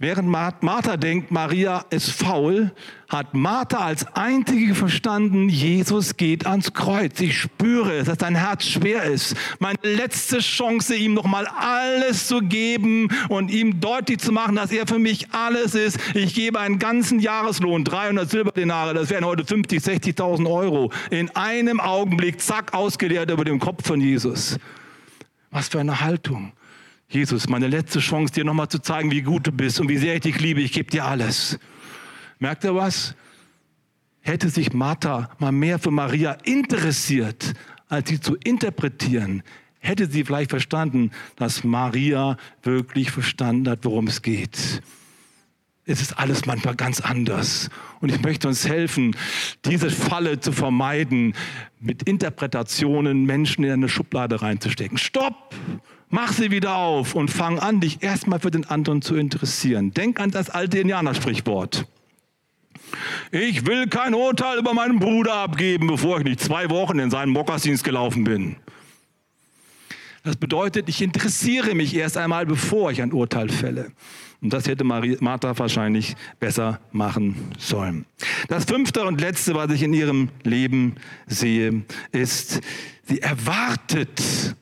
Während 0.00 0.28
Martha 0.28 0.96
denkt, 0.96 1.32
Maria 1.32 1.84
ist 1.90 2.12
faul, 2.12 2.70
hat 3.08 3.34
Martha 3.34 3.78
als 3.78 4.06
einzige 4.14 4.76
verstanden, 4.76 5.48
Jesus 5.48 6.16
geht 6.16 6.46
ans 6.46 6.72
Kreuz. 6.72 7.18
Ich 7.18 7.36
spüre 7.36 7.96
es, 7.96 8.06
dass 8.06 8.18
dein 8.18 8.36
Herz 8.36 8.64
schwer 8.64 9.02
ist. 9.02 9.34
Meine 9.58 9.78
letzte 9.82 10.38
Chance, 10.38 10.94
ihm 10.94 11.14
nochmal 11.14 11.48
alles 11.48 12.28
zu 12.28 12.38
geben 12.38 13.08
und 13.28 13.50
ihm 13.50 13.80
deutlich 13.80 14.20
zu 14.20 14.30
machen, 14.30 14.54
dass 14.54 14.70
er 14.70 14.86
für 14.86 15.00
mich 15.00 15.32
alles 15.32 15.74
ist. 15.74 15.98
Ich 16.14 16.32
gebe 16.32 16.60
einen 16.60 16.78
ganzen 16.78 17.18
Jahreslohn, 17.18 17.82
300 17.82 18.30
Silberdenare, 18.30 18.94
das 18.94 19.10
wären 19.10 19.24
heute 19.24 19.44
50, 19.44 19.82
60.000 19.82 20.48
Euro. 20.48 20.92
In 21.10 21.28
einem 21.34 21.80
Augenblick, 21.80 22.40
zack, 22.40 22.72
ausgeleert 22.72 23.32
über 23.32 23.44
dem 23.44 23.58
Kopf 23.58 23.84
von 23.84 24.00
Jesus. 24.00 24.60
Was 25.50 25.66
für 25.66 25.80
eine 25.80 26.00
Haltung. 26.00 26.52
Jesus, 27.10 27.48
meine 27.48 27.68
letzte 27.68 28.00
Chance, 28.00 28.34
dir 28.34 28.44
nochmal 28.44 28.68
zu 28.68 28.80
zeigen, 28.80 29.10
wie 29.10 29.22
gut 29.22 29.46
du 29.46 29.52
bist 29.52 29.80
und 29.80 29.88
wie 29.88 29.96
sehr 29.96 30.16
ich 30.16 30.20
dich 30.20 30.38
liebe. 30.40 30.60
Ich 30.60 30.72
gebe 30.72 30.90
dir 30.90 31.06
alles. 31.06 31.58
Merkt 32.38 32.64
ihr 32.64 32.74
was? 32.74 33.14
Hätte 34.20 34.50
sich 34.50 34.74
Martha 34.74 35.30
mal 35.38 35.52
mehr 35.52 35.78
für 35.78 35.90
Maria 35.90 36.32
interessiert, 36.44 37.54
als 37.88 38.10
sie 38.10 38.20
zu 38.20 38.36
interpretieren, 38.36 39.42
hätte 39.78 40.06
sie 40.06 40.24
vielleicht 40.24 40.50
verstanden, 40.50 41.10
dass 41.36 41.64
Maria 41.64 42.36
wirklich 42.62 43.10
verstanden 43.10 43.70
hat, 43.70 43.86
worum 43.86 44.08
es 44.08 44.20
geht. 44.20 44.82
Es 45.88 46.02
ist 46.02 46.18
alles 46.18 46.44
manchmal 46.44 46.76
ganz 46.76 47.00
anders. 47.00 47.70
Und 48.00 48.10
ich 48.10 48.20
möchte 48.20 48.46
uns 48.46 48.68
helfen, 48.68 49.16
diese 49.64 49.90
Falle 49.90 50.38
zu 50.38 50.52
vermeiden, 50.52 51.34
mit 51.80 52.02
Interpretationen 52.02 53.24
Menschen 53.24 53.64
in 53.64 53.70
eine 53.72 53.88
Schublade 53.88 54.42
reinzustecken. 54.42 54.98
Stopp! 54.98 55.54
Mach 56.10 56.32
sie 56.32 56.50
wieder 56.50 56.76
auf 56.76 57.14
und 57.14 57.30
fang 57.30 57.58
an, 57.58 57.80
dich 57.80 58.02
erstmal 58.02 58.40
für 58.40 58.50
den 58.50 58.64
anderen 58.64 59.02
zu 59.02 59.14
interessieren. 59.16 59.92
Denk 59.92 60.20
an 60.20 60.30
das 60.30 60.48
alte 60.48 60.78
Indianersprichwort. 60.78 61.86
Ich 63.30 63.66
will 63.66 63.88
kein 63.88 64.14
Urteil 64.14 64.58
über 64.58 64.72
meinen 64.72 64.98
Bruder 64.98 65.34
abgeben, 65.34 65.86
bevor 65.86 66.18
ich 66.18 66.24
nicht 66.24 66.40
zwei 66.40 66.70
Wochen 66.70 66.98
in 66.98 67.10
seinen 67.10 67.30
Mokassins 67.30 67.82
gelaufen 67.82 68.24
bin. 68.24 68.56
Das 70.24 70.36
bedeutet, 70.36 70.88
ich 70.88 71.02
interessiere 71.02 71.74
mich 71.74 71.94
erst 71.94 72.16
einmal, 72.16 72.46
bevor 72.46 72.90
ich 72.90 73.02
ein 73.02 73.12
Urteil 73.12 73.48
fälle. 73.50 73.92
Und 74.40 74.52
das 74.52 74.68
hätte 74.68 74.84
Martha 74.84 75.58
wahrscheinlich 75.58 76.14
besser 76.38 76.80
machen 76.92 77.52
sollen. 77.58 78.06
Das 78.48 78.66
fünfte 78.66 79.04
und 79.04 79.20
letzte, 79.20 79.54
was 79.54 79.70
ich 79.72 79.82
in 79.82 79.92
ihrem 79.92 80.30
Leben 80.44 80.94
sehe, 81.26 81.82
ist, 82.12 82.60
sie 83.02 83.20
erwartet 83.20 84.54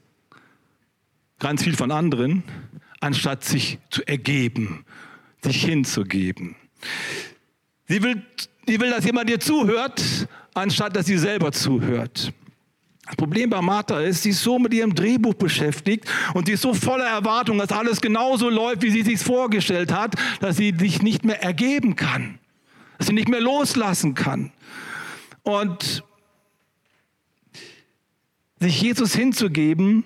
ganz 1.38 1.62
viel 1.62 1.76
von 1.76 1.90
anderen, 1.90 2.42
anstatt 3.00 3.44
sich 3.44 3.78
zu 3.90 4.06
ergeben, 4.06 4.86
sich 5.42 5.62
hinzugeben. 5.62 6.56
Sie 7.86 8.02
will, 8.02 8.22
sie 8.66 8.80
will, 8.80 8.90
dass 8.90 9.04
jemand 9.04 9.28
ihr 9.28 9.40
zuhört, 9.40 10.02
anstatt 10.54 10.96
dass 10.96 11.06
sie 11.06 11.18
selber 11.18 11.52
zuhört. 11.52 12.32
Das 13.06 13.14
Problem 13.14 13.50
bei 13.50 13.62
Martha 13.62 14.00
ist, 14.00 14.24
sie 14.24 14.30
ist 14.30 14.42
so 14.42 14.58
mit 14.58 14.74
ihrem 14.74 14.94
Drehbuch 14.94 15.34
beschäftigt 15.34 16.04
und 16.34 16.46
sie 16.46 16.54
ist 16.54 16.62
so 16.62 16.74
voller 16.74 17.06
Erwartung, 17.06 17.58
dass 17.58 17.70
alles 17.70 18.00
genauso 18.00 18.50
läuft, 18.50 18.82
wie 18.82 18.90
sie 18.90 19.02
sich 19.02 19.20
vorgestellt 19.20 19.92
hat, 19.92 20.16
dass 20.40 20.56
sie 20.56 20.74
sich 20.76 21.02
nicht 21.02 21.24
mehr 21.24 21.40
ergeben 21.42 21.94
kann, 21.94 22.40
dass 22.98 23.06
sie 23.06 23.12
nicht 23.12 23.28
mehr 23.28 23.40
loslassen 23.40 24.14
kann. 24.14 24.52
Und 25.44 26.02
sich 28.58 28.82
Jesus 28.82 29.14
hinzugeben, 29.14 30.04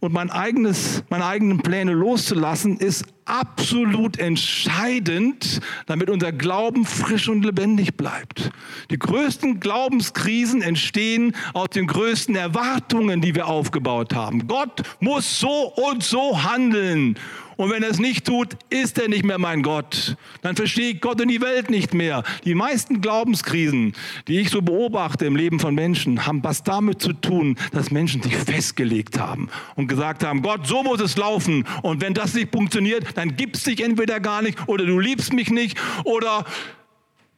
und 0.00 0.12
mein 0.12 0.30
eigenes, 0.30 1.04
meine 1.10 1.26
eigenen 1.26 1.58
Pläne 1.58 1.92
loszulassen, 1.92 2.78
ist 2.78 3.04
absolut 3.26 4.18
entscheidend, 4.18 5.60
damit 5.86 6.10
unser 6.10 6.32
Glauben 6.32 6.84
frisch 6.84 7.28
und 7.28 7.44
lebendig 7.44 7.96
bleibt. 7.96 8.50
Die 8.90 8.98
größten 8.98 9.60
Glaubenskrisen 9.60 10.62
entstehen 10.62 11.36
aus 11.52 11.68
den 11.68 11.86
größten 11.86 12.34
Erwartungen, 12.34 13.20
die 13.20 13.34
wir 13.34 13.46
aufgebaut 13.46 14.14
haben. 14.14 14.48
Gott 14.48 14.82
muss 14.98 15.38
so 15.38 15.72
und 15.90 16.02
so 16.02 16.42
handeln. 16.42 17.16
Und 17.60 17.68
wenn 17.70 17.82
er 17.82 17.90
es 17.90 17.98
nicht 17.98 18.24
tut, 18.24 18.56
ist 18.70 18.98
er 18.98 19.08
nicht 19.08 19.22
mehr 19.22 19.36
mein 19.36 19.62
Gott. 19.62 20.16
Dann 20.40 20.56
verstehe 20.56 20.92
ich 20.92 21.00
Gott 21.02 21.20
und 21.20 21.28
die 21.28 21.42
Welt 21.42 21.68
nicht 21.68 21.92
mehr. 21.92 22.24
Die 22.46 22.54
meisten 22.54 23.02
Glaubenskrisen, 23.02 23.92
die 24.28 24.40
ich 24.40 24.48
so 24.48 24.62
beobachte 24.62 25.26
im 25.26 25.36
Leben 25.36 25.60
von 25.60 25.74
Menschen, 25.74 26.24
haben 26.24 26.42
was 26.42 26.62
damit 26.62 27.02
zu 27.02 27.12
tun, 27.12 27.58
dass 27.72 27.90
Menschen 27.90 28.22
sich 28.22 28.34
festgelegt 28.34 29.20
haben 29.20 29.50
und 29.76 29.88
gesagt 29.88 30.24
haben, 30.24 30.40
Gott, 30.40 30.66
so 30.66 30.82
muss 30.82 31.02
es 31.02 31.18
laufen. 31.18 31.66
Und 31.82 32.00
wenn 32.00 32.14
das 32.14 32.32
nicht 32.32 32.50
funktioniert, 32.50 33.04
dann 33.18 33.36
gibt 33.36 33.58
es 33.58 33.64
dich 33.64 33.84
entweder 33.84 34.20
gar 34.20 34.40
nicht 34.40 34.66
oder 34.66 34.86
du 34.86 34.98
liebst 34.98 35.34
mich 35.34 35.50
nicht 35.50 35.78
oder 36.04 36.46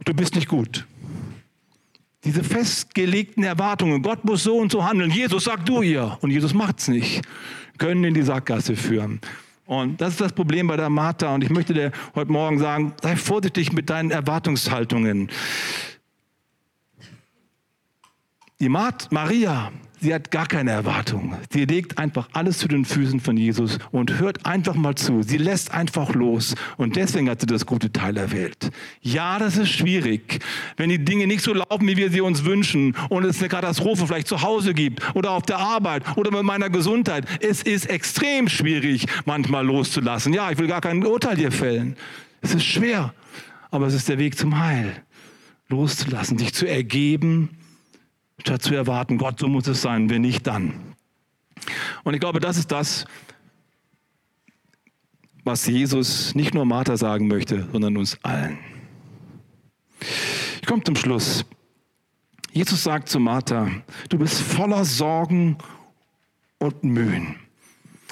du 0.04 0.14
bist 0.14 0.36
nicht 0.36 0.46
gut. 0.46 0.86
Diese 2.22 2.44
festgelegten 2.44 3.42
Erwartungen, 3.42 4.02
Gott 4.02 4.24
muss 4.24 4.44
so 4.44 4.56
und 4.56 4.70
so 4.70 4.84
handeln. 4.84 5.10
Jesus, 5.10 5.42
sag 5.42 5.66
du 5.66 5.82
ihr. 5.82 6.16
Und 6.20 6.30
Jesus 6.30 6.54
macht 6.54 6.78
es 6.78 6.86
nicht. 6.86 7.22
Können 7.76 8.04
in 8.04 8.14
die 8.14 8.22
Sackgasse 8.22 8.76
führen. 8.76 9.20
Und 9.66 10.00
das 10.00 10.10
ist 10.10 10.20
das 10.20 10.32
Problem 10.32 10.66
bei 10.66 10.76
der 10.76 10.90
Martha. 10.90 11.34
Und 11.34 11.44
ich 11.44 11.50
möchte 11.50 11.72
dir 11.72 11.92
heute 12.14 12.32
Morgen 12.32 12.58
sagen, 12.58 12.94
sei 13.02 13.16
vorsichtig 13.16 13.72
mit 13.72 13.90
deinen 13.90 14.10
Erwartungshaltungen. 14.10 15.28
Die 18.62 18.68
Maria 18.68 19.72
Sie 20.00 20.14
hat 20.14 20.30
gar 20.30 20.46
keine 20.46 20.70
Erwartung. 20.70 21.36
Sie 21.50 21.64
legt 21.64 21.98
einfach 21.98 22.28
alles 22.32 22.58
zu 22.58 22.68
den 22.68 22.84
Füßen 22.84 23.18
von 23.18 23.36
Jesus 23.36 23.80
und 23.90 24.20
hört 24.20 24.46
einfach 24.46 24.76
mal 24.76 24.94
zu. 24.94 25.24
Sie 25.24 25.36
lässt 25.36 25.72
einfach 25.74 26.14
los. 26.14 26.54
Und 26.76 26.94
deswegen 26.94 27.28
hat 27.28 27.40
sie 27.40 27.48
das 27.48 27.66
gute 27.66 27.90
Teil 27.92 28.16
erwählt. 28.16 28.70
Ja, 29.00 29.40
das 29.40 29.56
ist 29.56 29.70
schwierig, 29.70 30.38
wenn 30.76 30.90
die 30.90 31.04
Dinge 31.04 31.26
nicht 31.26 31.42
so 31.42 31.54
laufen, 31.54 31.88
wie 31.88 31.96
wir 31.96 32.12
sie 32.12 32.20
uns 32.20 32.44
wünschen 32.44 32.94
und 33.08 33.24
es 33.24 33.40
eine 33.40 33.48
Katastrophe 33.48 34.06
vielleicht 34.06 34.28
zu 34.28 34.42
Hause 34.42 34.74
gibt 34.74 35.02
oder 35.16 35.32
auf 35.32 35.42
der 35.42 35.58
Arbeit 35.58 36.04
oder 36.16 36.30
mit 36.30 36.44
meiner 36.44 36.70
Gesundheit. 36.70 37.26
Es 37.40 37.64
ist 37.64 37.90
extrem 37.90 38.48
schwierig, 38.48 39.06
manchmal 39.24 39.66
loszulassen. 39.66 40.32
Ja, 40.34 40.52
ich 40.52 40.58
will 40.58 40.68
gar 40.68 40.80
kein 40.80 41.04
Urteil 41.04 41.36
hier 41.36 41.50
fällen. 41.50 41.96
Es 42.42 42.54
ist 42.54 42.64
schwer, 42.64 43.12
aber 43.72 43.88
es 43.88 43.94
ist 43.94 44.08
der 44.08 44.18
Weg 44.18 44.38
zum 44.38 44.60
Heil. 44.60 45.02
Loszulassen, 45.68 46.38
sich 46.38 46.54
zu 46.54 46.68
ergeben 46.68 47.58
statt 48.42 48.62
zu 48.62 48.74
erwarten, 48.74 49.18
Gott, 49.18 49.38
so 49.38 49.48
muss 49.48 49.66
es 49.66 49.82
sein, 49.82 50.10
wenn 50.10 50.22
nicht, 50.22 50.46
dann. 50.46 50.74
Und 52.04 52.14
ich 52.14 52.20
glaube, 52.20 52.40
das 52.40 52.56
ist 52.56 52.72
das, 52.72 53.04
was 55.44 55.66
Jesus 55.66 56.34
nicht 56.34 56.54
nur 56.54 56.64
Martha 56.64 56.96
sagen 56.96 57.28
möchte, 57.28 57.68
sondern 57.72 57.96
uns 57.96 58.18
allen. 58.22 58.58
Ich 60.60 60.66
komme 60.66 60.82
zum 60.82 60.96
Schluss. 60.96 61.44
Jesus 62.52 62.82
sagt 62.82 63.08
zu 63.08 63.18
Martha, 63.18 63.70
du 64.08 64.18
bist 64.18 64.40
voller 64.40 64.84
Sorgen 64.84 65.56
und 66.58 66.84
Mühen. 66.84 67.36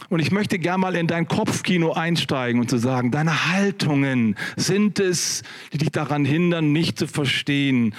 Und 0.09 0.19
ich 0.19 0.33
möchte 0.33 0.59
gerne 0.59 0.79
mal 0.79 0.97
in 0.97 1.07
dein 1.07 1.29
Kopfkino 1.29 1.93
einsteigen 1.93 2.61
und 2.61 2.69
zu 2.69 2.79
sagen, 2.79 3.11
deine 3.11 3.53
Haltungen 3.53 4.37
sind 4.57 4.99
es, 4.99 5.43
die 5.73 5.79
dich 5.79 5.91
daran 5.91 6.25
hindern, 6.25 6.73
nicht 6.73 6.99
zu 6.99 7.07
verstehen 7.07 7.95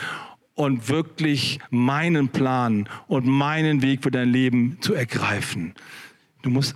und 0.55 0.89
wirklich 0.89 1.59
meinen 1.69 2.29
Plan 2.29 2.87
und 3.07 3.25
meinen 3.25 3.81
Weg 3.81 4.03
für 4.03 4.11
dein 4.11 4.29
Leben 4.29 4.77
zu 4.81 4.93
ergreifen. 4.93 5.73
Du 6.41 6.49
musst 6.49 6.75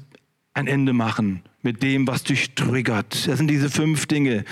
ein 0.54 0.68
Ende 0.68 0.94
machen 0.94 1.42
mit 1.62 1.84
dem, 1.84 2.08
was 2.08 2.24
dich 2.24 2.56
triggert. 2.56 3.28
Das 3.28 3.38
sind 3.38 3.48
diese 3.48 3.70
fünf 3.70 4.06
Dinge. 4.06 4.46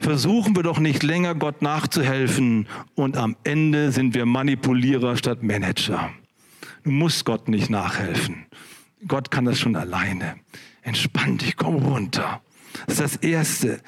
Versuchen 0.00 0.54
wir 0.54 0.62
doch 0.62 0.78
nicht 0.78 1.02
länger 1.02 1.34
Gott 1.34 1.60
nachzuhelfen 1.60 2.68
und 2.94 3.16
am 3.16 3.36
Ende 3.42 3.90
sind 3.92 4.14
wir 4.14 4.26
Manipulierer 4.26 5.16
statt 5.16 5.42
Manager. 5.42 6.10
Du 6.84 6.90
musst 6.90 7.24
Gott 7.24 7.48
nicht 7.48 7.68
nachhelfen. 7.68 8.46
Gott 9.06 9.30
kann 9.30 9.44
das 9.44 9.58
schon 9.58 9.76
alleine. 9.76 10.36
Entspann 10.82 11.38
dich, 11.38 11.56
komm 11.56 11.76
runter. 11.76 12.40
Das 12.86 13.00
ist 13.00 13.00
das 13.00 13.16
Erste. 13.16 13.80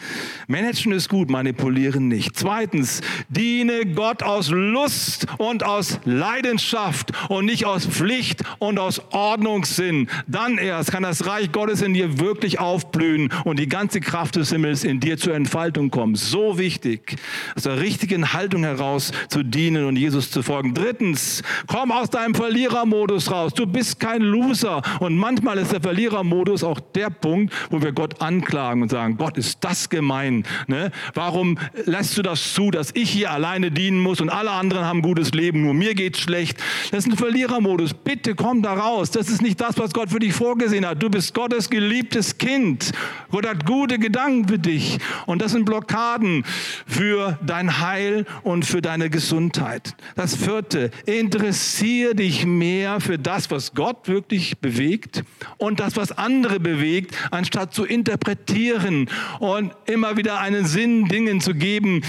Managen 0.48 0.92
ist 0.92 1.08
gut, 1.08 1.30
manipulieren 1.30 2.08
nicht. 2.08 2.36
Zweitens, 2.36 3.00
diene 3.28 3.86
Gott 3.86 4.22
aus 4.22 4.50
Lust 4.50 5.26
und 5.38 5.64
aus 5.64 6.00
Leidenschaft 6.04 7.12
und 7.28 7.44
nicht 7.44 7.66
aus 7.66 7.86
Pflicht 7.86 8.42
und 8.58 8.78
aus 8.78 9.00
Ordnungssinn. 9.12 10.08
Dann 10.26 10.58
erst 10.58 10.92
kann 10.92 11.02
das 11.02 11.26
Reich 11.26 11.52
Gottes 11.52 11.82
in 11.82 11.94
dir 11.94 12.18
wirklich 12.18 12.58
aufblühen 12.58 13.32
und 13.44 13.58
die 13.58 13.68
ganze 13.68 14.00
Kraft 14.00 14.36
des 14.36 14.50
Himmels 14.50 14.84
in 14.84 15.00
dir 15.00 15.18
zur 15.18 15.34
Entfaltung 15.34 15.90
kommen. 15.90 16.14
So 16.14 16.58
wichtig, 16.58 17.16
aus 17.56 17.64
der 17.64 17.80
richtigen 17.80 18.32
Haltung 18.32 18.64
heraus 18.64 19.12
zu 19.28 19.42
dienen 19.42 19.84
und 19.84 19.96
Jesus 19.96 20.30
zu 20.30 20.42
folgen. 20.42 20.74
Drittens, 20.74 21.42
komm 21.66 21.92
aus 21.92 22.10
deinem 22.10 22.34
Verlierermodus 22.34 23.30
raus. 23.30 23.52
Du 23.54 23.66
bist 23.66 24.00
kein 24.00 24.22
Loser. 24.22 24.82
Und 25.00 25.16
manchmal 25.16 25.58
ist 25.58 25.72
der 25.72 25.80
Verlierermodus 25.80 26.64
auch 26.64 26.80
der 26.80 27.10
Punkt, 27.10 27.54
wo 27.70 27.82
wir 27.82 27.92
Gott 27.92 28.20
anklagen 28.20 28.79
und 28.82 28.90
sagen, 28.90 29.16
Gott, 29.16 29.38
ist 29.38 29.58
das 29.62 29.88
gemein. 29.88 30.44
Ne? 30.66 30.90
Warum 31.14 31.58
lässt 31.84 32.16
du 32.16 32.22
das 32.22 32.54
zu, 32.54 32.70
dass 32.70 32.90
ich 32.94 33.10
hier 33.10 33.30
alleine 33.30 33.70
dienen 33.70 34.00
muss 34.00 34.20
und 34.20 34.28
alle 34.28 34.50
anderen 34.50 34.84
haben 34.84 34.98
ein 34.98 35.02
gutes 35.02 35.32
Leben, 35.32 35.62
nur 35.62 35.74
mir 35.74 35.94
geht's 35.94 36.20
schlecht? 36.20 36.58
Das 36.90 37.06
ist 37.06 37.12
ein 37.12 37.16
Verlierermodus. 37.16 37.94
Bitte 37.94 38.34
komm 38.34 38.62
da 38.62 38.74
raus. 38.74 39.10
Das 39.10 39.28
ist 39.28 39.42
nicht 39.42 39.60
das, 39.60 39.78
was 39.78 39.92
Gott 39.92 40.10
für 40.10 40.18
dich 40.18 40.32
vorgesehen 40.32 40.86
hat. 40.86 41.02
Du 41.02 41.10
bist 41.10 41.34
Gottes 41.34 41.70
geliebtes 41.70 42.38
Kind. 42.38 42.92
Gott 43.30 43.46
hat 43.46 43.66
gute 43.66 43.98
Gedanken 43.98 44.48
für 44.48 44.58
dich. 44.58 44.98
Und 45.26 45.42
das 45.42 45.52
sind 45.52 45.64
Blockaden 45.64 46.44
für 46.86 47.38
dein 47.44 47.80
Heil 47.80 48.26
und 48.42 48.64
für 48.64 48.82
deine 48.82 49.10
Gesundheit. 49.10 49.94
Das 50.16 50.36
vierte, 50.36 50.90
interessiere 51.06 52.14
dich 52.14 52.46
mehr 52.46 53.00
für 53.00 53.18
das, 53.18 53.50
was 53.50 53.74
Gott 53.74 54.08
wirklich 54.08 54.58
bewegt 54.58 55.22
und 55.58 55.80
das, 55.80 55.96
was 55.96 56.12
andere 56.12 56.60
bewegt, 56.60 57.16
anstatt 57.30 57.74
zu 57.74 57.84
interpretieren 57.84 58.69
interpretieren 58.70 59.08
und 59.38 59.72
immer 59.86 60.16
wieder 60.16 60.40
einen 60.40 60.66
Sinn 60.66 61.06
Dingen 61.06 61.40
zu 61.40 61.54
geben, 61.54 62.02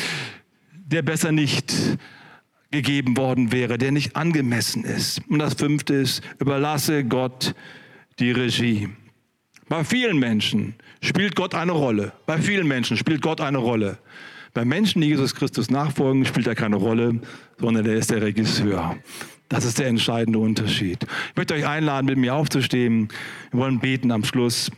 der 0.73 1.01
besser 1.01 1.31
nicht 1.31 1.73
gegeben 2.71 3.17
worden 3.17 3.51
wäre, 3.51 3.77
der 3.77 3.91
nicht 3.91 4.15
angemessen 4.15 4.83
ist. 4.83 5.21
Und 5.29 5.39
das 5.39 5.55
fünfte 5.55 5.93
ist, 5.93 6.21
überlasse 6.39 7.03
Gott 7.03 7.53
die 8.19 8.31
Regie. 8.31 8.89
Bei 9.67 9.83
vielen 9.83 10.19
Menschen 10.19 10.75
spielt 11.01 11.35
Gott 11.35 11.55
eine 11.55 11.71
Rolle. 11.71 12.13
Bei 12.25 12.37
vielen 12.37 12.67
Menschen 12.67 12.97
spielt 12.97 13.21
Gott 13.21 13.41
eine 13.41 13.57
Rolle. 13.57 13.97
Bei 14.53 14.65
Menschen, 14.65 15.01
die 15.01 15.07
Jesus 15.07 15.33
Christus 15.33 15.69
nachfolgen, 15.69 16.25
spielt 16.25 16.47
er 16.47 16.55
keine 16.55 16.75
Rolle, 16.75 17.21
sondern 17.57 17.85
er 17.85 17.95
ist 17.95 18.11
der 18.11 18.21
Regisseur. 18.21 18.97
Das 19.47 19.63
ist 19.63 19.79
der 19.79 19.87
entscheidende 19.87 20.39
Unterschied. 20.39 21.05
Ich 21.29 21.35
möchte 21.37 21.53
euch 21.53 21.67
einladen, 21.67 22.05
mit 22.05 22.17
mir 22.17 22.35
aufzustehen. 22.35 23.09
Wir 23.51 23.59
wollen 23.61 23.79
beten 23.79 24.11
am 24.11 24.25
Schluss. 24.25 24.71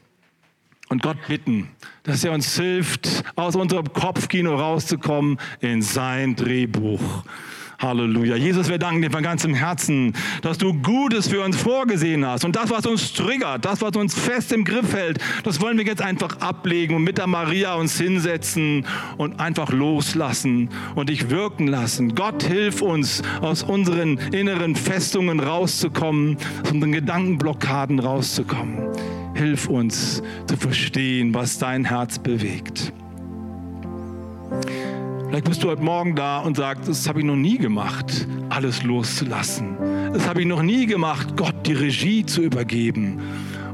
Und 0.93 1.01
Gott 1.01 1.17
bitten, 1.27 1.69
dass 2.03 2.23
er 2.23 2.31
uns 2.33 2.55
hilft, 2.55 3.23
aus 3.35 3.55
unserem 3.55 3.91
Kopfkino 3.91 4.55
rauszukommen 4.55 5.39
in 5.59 5.81
sein 5.81 6.35
Drehbuch. 6.35 7.23
Halleluja. 7.83 8.35
Jesus, 8.35 8.69
wir 8.69 8.77
danken 8.77 9.01
dir 9.01 9.11
von 9.11 9.21
ganzem 9.21 9.53
Herzen, 9.53 10.13
dass 10.41 10.57
du 10.57 10.73
Gutes 10.73 11.27
für 11.27 11.41
uns 11.41 11.57
vorgesehen 11.57 12.25
hast. 12.25 12.45
Und 12.45 12.55
das, 12.55 12.69
was 12.69 12.85
uns 12.85 13.13
triggert, 13.13 13.65
das, 13.65 13.81
was 13.81 13.95
uns 13.95 14.15
fest 14.15 14.51
im 14.51 14.63
Griff 14.63 14.93
hält, 14.93 15.19
das 15.43 15.61
wollen 15.61 15.77
wir 15.77 15.85
jetzt 15.85 16.01
einfach 16.01 16.39
ablegen 16.39 16.95
und 16.95 17.03
mit 17.03 17.17
der 17.17 17.27
Maria 17.27 17.75
uns 17.75 17.97
hinsetzen 17.97 18.85
und 19.17 19.39
einfach 19.39 19.71
loslassen 19.71 20.69
und 20.95 21.09
dich 21.09 21.29
wirken 21.29 21.67
lassen. 21.67 22.15
Gott, 22.15 22.43
hilf 22.43 22.81
uns, 22.81 23.21
aus 23.41 23.63
unseren 23.63 24.17
inneren 24.31 24.75
Festungen 24.75 25.39
rauszukommen, 25.39 26.37
aus 26.63 26.71
unseren 26.71 26.93
Gedankenblockaden 26.93 27.99
rauszukommen. 27.99 28.79
Hilf 29.35 29.67
uns 29.67 30.23
zu 30.47 30.57
verstehen, 30.57 31.33
was 31.33 31.57
dein 31.57 31.85
Herz 31.85 32.19
bewegt. 32.19 32.93
Vielleicht 35.33 35.49
bist 35.49 35.63
du 35.63 35.69
heute 35.69 35.81
Morgen 35.81 36.15
da 36.15 36.41
und 36.41 36.57
sagst, 36.57 36.87
das 36.87 37.09
habe 37.09 37.21
ich 37.21 37.25
noch 37.25 37.35
nie 37.35 37.57
gemacht, 37.57 38.27
alles 38.49 38.83
loszulassen. 38.83 39.75
Das 40.13 40.27
habe 40.27 40.41
ich 40.41 40.45
noch 40.45 40.61
nie 40.61 40.85
gemacht, 40.85 41.35
Gott 41.35 41.55
die 41.65 41.73
Regie 41.73 42.23
zu 42.23 42.43
übergeben 42.43 43.19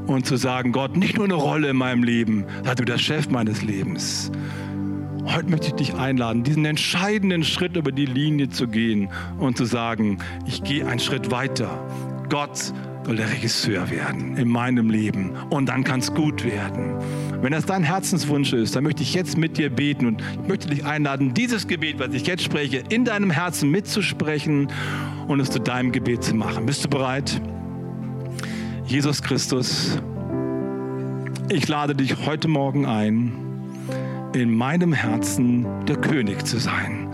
und 0.06 0.24
zu 0.24 0.36
sagen, 0.38 0.72
Gott, 0.72 0.96
nicht 0.96 1.16
nur 1.18 1.26
eine 1.26 1.34
Rolle 1.34 1.68
in 1.68 1.76
meinem 1.76 2.02
Leben, 2.02 2.46
sei 2.64 2.74
du 2.76 2.86
der 2.86 2.96
Chef 2.96 3.28
meines 3.28 3.60
Lebens. 3.60 4.32
Heute 5.26 5.50
möchte 5.50 5.66
ich 5.66 5.74
dich 5.74 5.94
einladen, 5.96 6.44
diesen 6.44 6.64
entscheidenden 6.64 7.44
Schritt 7.44 7.76
über 7.76 7.92
die 7.92 8.06
Linie 8.06 8.48
zu 8.48 8.66
gehen 8.66 9.10
und 9.38 9.58
zu 9.58 9.66
sagen, 9.66 10.16
ich 10.46 10.64
gehe 10.64 10.86
einen 10.86 10.98
Schritt 10.98 11.30
weiter. 11.30 11.68
Gott 12.30 12.72
soll 13.04 13.16
der 13.16 13.30
Regisseur 13.30 13.90
werden 13.90 14.38
in 14.38 14.48
meinem 14.48 14.88
Leben 14.88 15.32
und 15.50 15.68
dann 15.68 15.84
kann 15.84 16.00
es 16.00 16.14
gut 16.14 16.42
werden. 16.42 16.94
Wenn 17.42 17.52
das 17.52 17.64
dein 17.64 17.82
Herzenswunsch 17.82 18.52
ist, 18.52 18.76
dann 18.76 18.84
möchte 18.84 19.02
ich 19.02 19.14
jetzt 19.14 19.38
mit 19.38 19.56
dir 19.56 19.70
beten 19.70 20.04
und 20.06 20.22
ich 20.42 20.48
möchte 20.48 20.68
dich 20.68 20.84
einladen, 20.84 21.32
dieses 21.32 21.66
Gebet, 21.66 21.98
was 21.98 22.12
ich 22.12 22.26
jetzt 22.26 22.42
spreche, 22.42 22.82
in 22.90 23.06
deinem 23.06 23.30
Herzen 23.30 23.70
mitzusprechen 23.70 24.68
und 25.26 25.40
es 25.40 25.50
zu 25.50 25.58
deinem 25.58 25.90
Gebet 25.90 26.22
zu 26.22 26.34
machen. 26.34 26.66
Bist 26.66 26.84
du 26.84 26.88
bereit? 26.88 27.40
Jesus 28.84 29.22
Christus, 29.22 29.98
ich 31.48 31.66
lade 31.66 31.94
dich 31.94 32.26
heute 32.26 32.46
Morgen 32.48 32.84
ein, 32.84 33.32
in 34.34 34.54
meinem 34.54 34.92
Herzen 34.92 35.66
der 35.86 35.96
König 35.96 36.44
zu 36.44 36.58
sein 36.58 37.08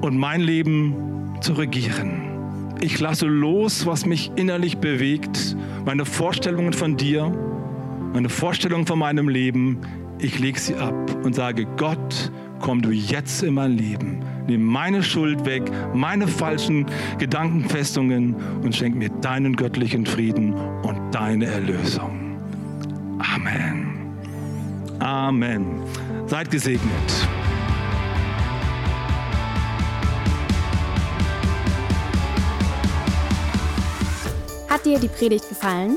und 0.00 0.18
mein 0.18 0.40
Leben 0.40 1.36
zu 1.40 1.52
regieren. 1.52 2.74
Ich 2.80 2.98
lasse 2.98 3.26
los, 3.26 3.86
was 3.86 4.06
mich 4.06 4.32
innerlich 4.34 4.78
bewegt, 4.78 5.56
meine 5.84 6.04
Vorstellungen 6.04 6.72
von 6.72 6.96
dir, 6.96 7.32
meine 8.14 8.28
Vorstellungen 8.28 8.86
von 8.86 9.00
meinem 9.00 9.28
Leben. 9.28 9.80
Ich 10.20 10.38
lege 10.38 10.58
sie 10.58 10.76
ab 10.76 10.94
und 11.24 11.34
sage, 11.34 11.66
Gott, 11.76 12.30
komm 12.60 12.80
du 12.80 12.90
jetzt 12.90 13.42
in 13.42 13.54
mein 13.54 13.72
Leben. 13.76 14.22
Nimm 14.46 14.64
meine 14.64 15.02
Schuld 15.02 15.44
weg, 15.44 15.64
meine 15.92 16.28
falschen 16.28 16.86
Gedankenfestungen 17.18 18.36
und 18.62 18.74
schenk 18.74 18.94
mir 18.94 19.08
deinen 19.20 19.56
göttlichen 19.56 20.06
Frieden 20.06 20.54
und 20.54 21.12
deine 21.12 21.46
Erlösung. 21.46 22.38
Amen. 23.18 24.14
Amen. 25.00 25.82
Seid 26.26 26.52
gesegnet. 26.52 27.28
Hat 34.68 34.84
dir 34.84 35.00
die 35.00 35.08
Predigt 35.08 35.48
gefallen? 35.48 35.96